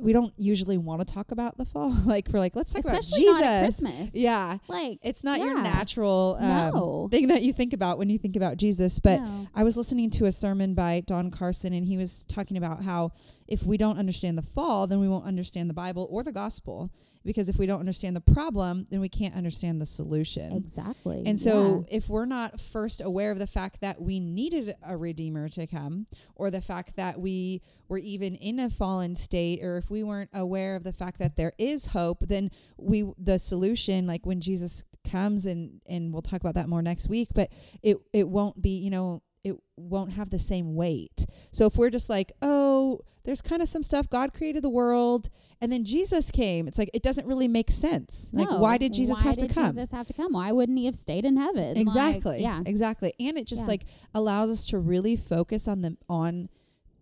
we 0.01 0.13
don't 0.13 0.33
usually 0.37 0.79
want 0.79 1.07
to 1.07 1.13
talk 1.13 1.33
about 1.33 1.59
the 1.59 1.65
fall. 1.65 1.91
like 2.07 2.29
we're 2.33 2.39
like, 2.39 2.57
let's 2.57 2.73
talk 2.73 2.81
Especially 2.81 3.27
about 3.27 3.41
not 3.41 3.45
at 3.45 3.65
Jesus. 3.67 3.81
Christmas. 3.83 4.15
Yeah. 4.15 4.59
Like, 4.69 4.99
It's 5.03 5.23
not 5.23 5.41
your 5.41 5.61
natural 5.61 6.37
um, 6.41 6.49
No. 6.75 7.09
thing 7.11 7.29
that 7.29 7.43
you 7.43 7.53
think 7.53 7.73
about 7.73 7.99
when 7.99 8.09
you 8.11 8.19
think 8.19 8.37
about 8.37 8.57
Jesus. 8.57 8.99
But 8.99 9.21
no. 9.21 9.49
I 9.55 9.65
was 9.65 9.77
listening 9.77 10.11
to 10.11 10.27
a 10.27 10.33
sermon 10.33 10.75
by 10.75 11.03
Don 11.07 11.31
Carson, 11.31 11.73
and 11.73 11.85
he 11.87 11.97
was 11.97 12.25
talking 12.27 12.57
about 12.57 12.83
how 12.83 13.13
if 13.47 13.65
we 13.65 13.77
don't 13.77 13.99
understand 13.99 14.39
the 14.39 14.43
fall, 14.43 14.87
then 14.87 14.99
we 15.01 15.09
won't 15.09 15.27
understand 15.27 15.69
the 15.69 15.75
Bible 15.75 16.09
or 16.11 16.23
the 16.23 16.33
gospel. 16.33 16.91
Because 17.25 17.49
if 17.49 17.57
we 17.57 17.67
don't 17.67 17.81
understand 17.81 18.17
the 18.17 18.21
problem, 18.21 18.87
then 18.91 19.01
we 19.01 19.09
can't 19.09 19.35
understand 19.35 19.81
the 19.81 19.87
solution. 19.87 20.53
exactly. 20.53 21.23
And 21.27 21.39
so, 21.39 21.85
if 21.91 22.09
we're 22.09 22.25
not 22.25 22.61
first 22.61 23.01
aware 23.01 23.31
of 23.31 23.39
the 23.39 23.47
fact 23.47 23.81
that 23.81 24.01
we 24.01 24.21
needed 24.21 24.75
a 24.87 24.97
redeemer 24.97 25.49
to 25.51 25.67
come, 25.67 26.07
or 26.35 26.51
the 26.51 26.61
fact 26.61 26.97
that 26.97 27.21
we 27.21 27.63
were 27.89 27.99
even 27.99 28.35
in 28.35 28.59
a 28.59 28.71
fallen 28.71 29.15
state, 29.15 29.63
or 29.63 29.77
if 29.77 29.91
we 29.91 30.03
weren't 30.03 30.31
aware 30.33 30.77
of 30.77 30.83
the 30.83 30.93
fact 30.93 31.19
that 31.19 31.37
there 31.37 31.53
is 31.59 31.87
hope, 31.87 32.25
then 32.27 32.51
we 32.77 33.05
the 33.19 33.39
solution, 33.39 34.07
like 34.07 34.27
when 34.27 34.41
Jesus 34.41 34.85
comes, 35.09 35.47
and 35.47 35.81
and 35.87 36.13
we'll 36.13 36.23
talk 36.23 36.41
about 36.41 36.55
that 36.55 36.69
more 36.69 36.83
next 36.83 37.09
week, 37.09 37.29
but 37.35 37.51
it 37.83 37.99
it 38.13 38.29
won't 38.29 38.61
be, 38.61 38.79
you 38.79 38.91
know, 38.91 39.23
it 39.45 39.57
won't 39.77 40.13
have 40.13 40.31
the 40.31 40.39
same 40.39 40.75
weight. 40.75 41.27
So 41.51 41.67
if 41.67 41.77
we're 41.77 41.91
just 41.91 42.09
like, 42.09 42.33
oh, 42.43 43.01
there's 43.25 43.41
kind 43.43 43.63
of 43.63 43.69
some 43.69 43.83
stuff. 43.85 44.11
God 44.11 44.35
created 44.35 44.63
the 44.63 44.69
world, 44.69 45.29
and 45.61 45.71
then 45.71 45.85
Jesus 45.85 46.31
came. 46.33 46.67
It's 46.67 46.77
like 46.79 46.91
it 46.93 47.03
doesn't 47.05 47.27
really 47.27 47.47
make 47.47 47.71
sense. 47.71 48.29
Like, 48.33 48.51
why 48.51 48.79
did 48.79 48.93
Jesus 48.93 49.19
Why 49.19 49.31
have 49.31 49.35
to 49.39 49.47
did 49.47 49.55
come? 49.55 49.67
Jesus 49.69 49.93
have 49.93 50.07
to 50.09 50.13
come? 50.13 50.33
Why 50.33 50.51
wouldn't 50.51 50.77
he 50.77 50.87
have 50.87 50.97
stayed 50.97 51.25
in 51.25 51.37
heaven? 51.37 51.69
Like, 51.69 51.77
Exactly. 51.77 52.43
yeah. 52.43 52.61
Exactly. 52.67 53.13
And 53.21 53.39
it 53.39 53.47
just 53.47 53.63
Yeah. 53.63 53.69
like 53.69 53.85
allows 54.13 54.51
us 54.51 54.67
to 54.69 54.79
really 54.79 55.15
focus 55.15 55.69
on 55.69 55.83
the 55.83 55.97
on 56.09 56.49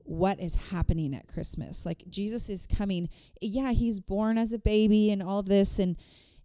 what 0.04 0.40
is 0.40 0.56
happening 0.70 1.14
at 1.14 1.26
Christmas. 1.26 1.86
Like 1.86 2.04
Jesus 2.10 2.50
is 2.50 2.66
coming. 2.66 3.08
Yeah, 3.40 3.72
he's 3.72 3.98
born 4.00 4.36
as 4.36 4.52
a 4.52 4.58
baby 4.58 5.10
and 5.10 5.22
all 5.22 5.38
of 5.38 5.46
this 5.46 5.78
and 5.78 5.96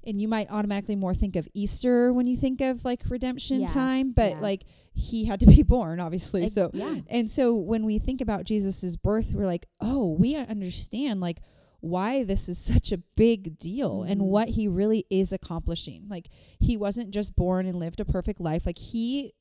and 0.05 0.21
you 0.21 0.27
might 0.27 0.49
automatically 0.51 0.95
more 0.95 1.13
think 1.13 1.35
of 1.35 1.47
Easter 1.53 2.11
when 2.13 2.27
you 2.27 2.35
think 2.37 2.61
of 2.61 2.83
like 2.85 3.03
redemption 3.09 3.61
Yeah. 3.61 3.67
time, 3.67 4.11
but 4.11 4.31
Yeah. 4.31 4.39
like 4.39 4.63
he 4.93 5.25
had 5.25 5.39
to 5.41 5.45
be 5.45 5.63
born 5.75 5.99
obviously. 5.99 6.47
So 6.47 6.71
yeah. 6.73 6.99
and 7.07 7.29
so 7.29 7.55
when 7.55 7.85
we 7.85 7.99
think 7.99 8.21
about 8.21 8.45
Jesus's 8.45 8.97
birth, 8.97 9.31
we're 9.33 9.45
like, 9.47 9.67
"Oh, 9.81 10.13
we 10.13 10.35
understand 10.35 11.21
like 11.21 11.41
why 11.81 12.23
this 12.23 12.49
is 12.49 12.57
such 12.57 12.91
a 12.91 12.97
big 13.15 13.59
deal 13.59 14.01
and 14.03 14.19
Mhm. 14.21 14.25
what 14.25 14.49
he 14.49 14.67
really 14.67 15.05
is 15.11 15.31
accomplishing. 15.31 16.07
Like 16.09 16.29
he 16.59 16.77
wasn't 16.77 17.11
just 17.11 17.35
born 17.35 17.67
and 17.67 17.77
lived 17.79 17.99
a 17.99 18.05
perfect 18.05 18.39
life. 18.39 18.65
Like 18.65 18.79
he 18.79 19.33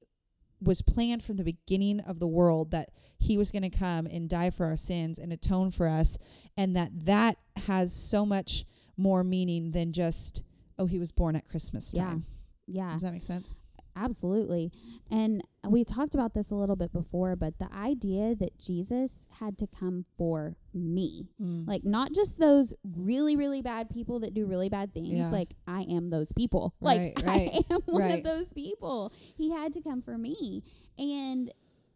was 0.61 0.83
planned 0.83 1.23
from 1.23 1.37
the 1.37 1.45
beginning 1.45 2.01
of 2.01 2.21
the 2.21 2.27
world 2.29 2.71
that 2.71 2.91
he 3.19 3.37
was 3.37 3.51
going 3.51 3.63
to 3.63 3.71
come 3.71 4.07
and 4.07 4.29
die 4.31 4.51
for 4.51 4.65
our 4.67 4.77
sins 4.77 5.19
and 5.19 5.33
atone 5.33 5.71
for 5.71 5.87
us 5.87 6.17
and 6.57 6.75
that 6.77 6.91
that 7.07 7.37
has 7.67 7.93
so 7.93 8.25
much 8.25 8.65
more 8.97 9.23
meaning 9.25 9.73
than 9.73 9.93
just 9.93 10.43
oh 10.79 10.87
he 10.87 10.99
was 10.99 11.13
born 11.13 11.37
at 11.37 11.47
Christmas 11.49 11.93
time. 11.93 12.25
Yeah. 12.67 12.87
yeah. 12.89 12.93
Does 12.95 13.03
that 13.03 13.13
make 13.13 13.23
sense? 13.23 13.55
Absolutely. 13.97 14.73
And 15.09 15.41
we 15.69 15.85
talked 15.85 16.15
about 16.17 16.35
this 16.35 16.51
a 16.51 16.57
little 16.57 16.75
bit 16.75 16.93
before, 16.93 17.37
but 17.37 17.61
the 17.61 17.73
idea 17.73 18.35
that 18.35 18.59
Jesus 18.59 19.27
had 19.39 19.57
to 19.59 19.69
come 19.69 20.05
for 20.19 20.57
me, 20.73 21.29
Mm. 21.41 21.69
like 21.69 21.85
not 21.85 22.13
just 22.13 22.41
those 22.41 22.75
really, 22.97 23.37
really 23.37 23.63
bad 23.63 23.89
people 23.89 24.19
that 24.21 24.35
do 24.35 24.47
really 24.47 24.69
bad 24.69 24.93
things. 24.93 25.11
Yeah. 25.11 25.31
Like 25.31 25.55
I 25.69 25.83
am 25.83 26.11
those 26.11 26.33
people. 26.33 26.75
Right, 26.81 27.15
like 27.25 27.25
right, 27.25 27.51
I 27.71 27.75
am 27.75 27.83
one 27.87 28.11
of 28.11 28.25
those 28.25 28.53
people. 28.53 29.13
He 29.37 29.53
had 29.53 29.73
to 29.75 29.81
come 29.81 30.03
for 30.03 30.19
me 30.19 30.65
and 30.99 31.53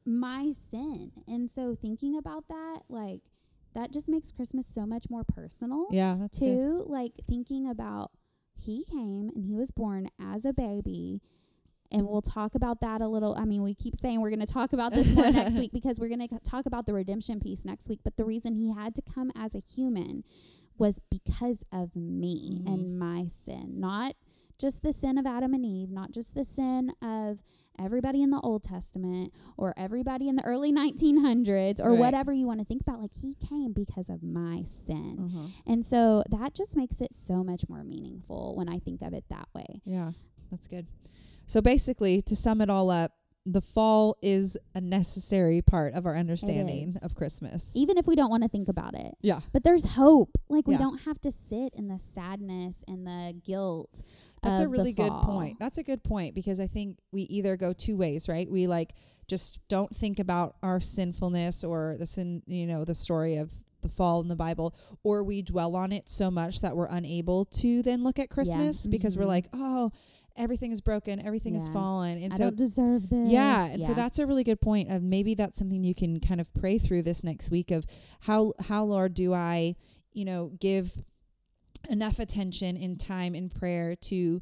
my 0.07 0.53
sin. 0.71 1.11
And 1.27 1.51
so 1.51 1.75
thinking 1.75 2.17
about 2.17 2.47
that, 2.49 2.83
like 2.89 3.23
that 3.75 3.93
just 3.93 4.09
makes 4.09 4.31
Christmas 4.31 4.67
so 4.69 4.87
much 4.87 5.07
more 5.11 5.25
personal 5.25 5.87
yeah, 5.91 6.17
that's 6.19 6.39
good. 6.39 6.47
too 6.47 6.85
like 6.87 7.13
thinking 7.29 7.69
about 7.69 8.13
he 8.65 8.85
came 8.85 9.31
and 9.35 9.45
he 9.45 9.55
was 9.55 9.71
born 9.71 10.09
as 10.21 10.45
a 10.45 10.53
baby 10.53 11.21
and 11.91 12.07
we'll 12.07 12.21
talk 12.23 12.55
about 12.55 12.81
that 12.81 13.01
a 13.01 13.09
little 13.09 13.35
i 13.37 13.45
mean 13.45 13.63
we 13.63 13.75
keep 13.75 13.97
saying 13.97 14.21
we're 14.21 14.31
going 14.31 14.45
to 14.45 14.53
talk 14.53 14.73
about 14.73 14.93
this 14.93 15.09
more 15.15 15.31
next 15.31 15.59
week 15.59 15.73
because 15.73 15.99
we're 15.99 16.09
going 16.15 16.27
to 16.27 16.39
talk 16.41 16.67
about 16.67 16.85
the 16.87 16.93
redemption 16.93 17.41
piece 17.41 17.65
next 17.65 17.89
week 17.89 18.01
but 18.05 18.17
the 18.17 18.25
reason 18.25 18.55
he 18.55 18.73
had 18.75 18.95
to 18.95 19.03
come 19.03 19.31
as 19.37 19.55
a 19.55 19.61
human 19.61 20.23
was 20.77 21.01
because 21.11 21.65
of 21.73 21.97
me 21.97 22.61
Mhm. 22.63 22.73
and 22.75 22.99
my 22.99 23.27
sin 23.27 23.81
not 23.81 24.15
just 24.59 24.83
the 24.83 24.93
sin 24.93 25.17
of 25.19 25.27
adam 25.27 25.55
and 25.55 25.65
eve 25.65 25.91
not 25.91 26.11
just 26.13 26.35
the 26.35 26.45
sin 26.45 26.93
of 27.03 27.43
everybody 27.79 28.23
in 28.23 28.31
the 28.31 28.41
old 28.41 28.63
testament 28.65 29.33
or 29.57 29.73
everybody 29.77 30.29
in 30.29 30.35
the 30.37 30.43
early 30.45 30.73
1900s 30.83 31.81
or 31.81 31.91
Right. 31.93 31.99
whatever 32.01 32.33
you 32.33 32.47
want 32.47 32.59
to 32.61 32.65
think 32.67 32.83
about 32.83 33.01
like 33.01 33.15
he 33.15 33.35
came 33.37 33.73
because 33.73 34.09
of 34.09 34.23
my 34.23 34.65
sin 34.67 35.17
Uh-huh. 35.21 35.47
and 35.67 35.87
so 35.87 36.25
that 36.31 36.55
just 36.55 36.77
makes 36.77 37.01
it 37.01 37.15
so 37.15 37.45
much 37.45 37.65
more 37.69 37.85
meaningful 37.85 38.55
when 38.57 38.69
I 38.69 38.79
think 38.79 39.01
of 39.03 39.13
it 39.15 39.25
that 39.31 39.49
way. 39.55 39.81
Yeah, 39.85 40.13
that's 40.51 40.67
good. 40.69 40.87
So 41.47 41.61
basically, 41.63 42.21
to 42.23 42.37
sum 42.37 42.61
it 42.61 42.69
all 42.69 42.91
up, 42.91 43.13
the 43.51 43.61
fall 43.63 44.17
is 44.21 44.59
a 44.75 44.81
necessary 44.81 45.63
part 45.63 45.95
of 45.95 46.05
our 46.05 46.15
understanding 46.17 46.95
of 47.03 47.15
Christmas. 47.15 47.73
Even 47.75 47.97
if 47.97 48.07
we 48.07 48.15
don't 48.15 48.31
want 48.31 48.43
to 48.43 48.49
think 48.49 48.69
about 48.69 48.95
it. 48.95 49.15
yeah, 49.23 49.41
But 49.53 49.65
there's 49.65 49.87
hope. 49.93 50.37
Like 50.51 50.69
we 50.69 50.75
Yeah. 50.75 50.81
don't 50.81 50.99
have 51.03 51.19
to 51.23 51.33
sit 51.33 51.73
in 51.75 51.89
the 51.89 51.99
sadness 51.99 52.85
and 52.87 53.07
the 53.07 53.35
guilt. 53.45 54.03
that's 54.43 54.61
a 54.61 54.69
really 54.69 54.93
good 54.93 55.13
point. 55.13 55.57
That's 55.59 55.79
a 55.79 55.83
good 55.83 56.05
point 56.05 56.35
because 56.35 56.61
I 56.61 56.67
think 56.69 56.99
we 57.11 57.23
either 57.23 57.57
go 57.57 57.73
two 57.73 57.97
ways, 57.97 58.29
right? 58.29 58.49
We 58.51 58.67
like 58.67 58.93
just 59.27 59.59
don't 59.69 59.95
think 59.97 60.19
about 60.19 60.57
our 60.63 60.81
sinfulness 60.81 61.65
or 61.65 61.97
the 61.99 62.07
sin, 62.07 62.43
you 62.47 62.67
know, 62.67 62.85
the 62.85 62.95
story 62.95 63.37
of 63.37 63.53
the 63.81 63.89
fall 63.89 64.21
in 64.21 64.29
the 64.29 64.37
Bible, 64.37 64.75
or 65.05 65.23
we 65.23 65.41
dwell 65.43 65.77
on 65.77 65.93
it 65.93 66.09
so 66.09 66.31
much 66.31 66.61
that 66.61 66.77
we're 66.77 66.87
unable 66.87 67.45
to 67.47 67.81
then 67.83 68.03
look 68.05 68.19
at 68.19 68.29
Christmas 68.29 68.87
because 68.89 69.17
we're 69.17 69.25
Mhm. 69.25 69.29
like, 69.29 69.49
oh, 69.53 69.91
everything 70.39 70.73
is 70.73 70.81
broken, 70.81 71.21
everything 71.25 71.55
is 71.55 71.67
Yeah. 71.67 71.73
fallen, 71.75 72.23
and 72.23 72.33
I 72.33 72.37
so 72.37 72.45
don't 72.45 72.57
deserve 72.57 73.09
this. 73.09 73.31
Yeah, 73.31 73.67
and 73.67 73.85
so 73.85 73.93
that's 73.95 74.19
a 74.19 74.27
really 74.27 74.45
good 74.45 74.61
point 74.61 74.91
of 74.91 75.03
maybe 75.03 75.35
that's 75.35 75.59
something 75.59 75.85
you 75.85 75.95
can 75.95 76.21
kind 76.21 76.41
of 76.41 76.53
pray 76.55 76.79
through 76.79 77.03
this 77.03 77.23
next 77.25 77.51
week 77.51 77.71
of 77.71 77.85
how 78.21 78.55
how 78.61 78.85
Lord 78.85 79.15
do 79.15 79.35
I, 79.35 79.77
you 80.13 80.25
know, 80.25 80.53
give 80.61 80.99
enough 81.91 82.19
attention 82.19 82.77
in 82.77 82.97
time 82.97 83.35
in 83.35 83.49
prayer 83.49 83.95
to 83.97 84.41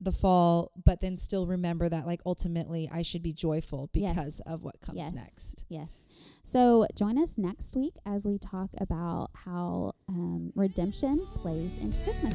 the 0.00 0.10
fall, 0.12 0.72
but 0.84 1.00
then 1.00 1.16
still 1.16 1.46
remember 1.46 1.88
that 1.88 2.04
like 2.04 2.20
ultimately 2.26 2.90
I 2.92 3.02
should 3.02 3.22
be 3.22 3.32
joyful 3.32 3.88
because 3.92 4.40
Yes. 4.40 4.40
of 4.40 4.62
what 4.64 4.80
comes 4.80 4.98
yes. 4.98 5.12
next. 5.14 5.64
Yes. 5.68 6.04
So 6.42 6.86
join 6.96 7.16
us 7.16 7.38
next 7.38 7.76
week 7.76 7.94
as 8.04 8.26
we 8.26 8.36
talk 8.38 8.70
about 8.78 9.30
how 9.34 9.92
um, 10.08 10.52
redemption 10.56 11.24
plays 11.36 11.78
into 11.78 12.00
Christmas. 12.00 12.34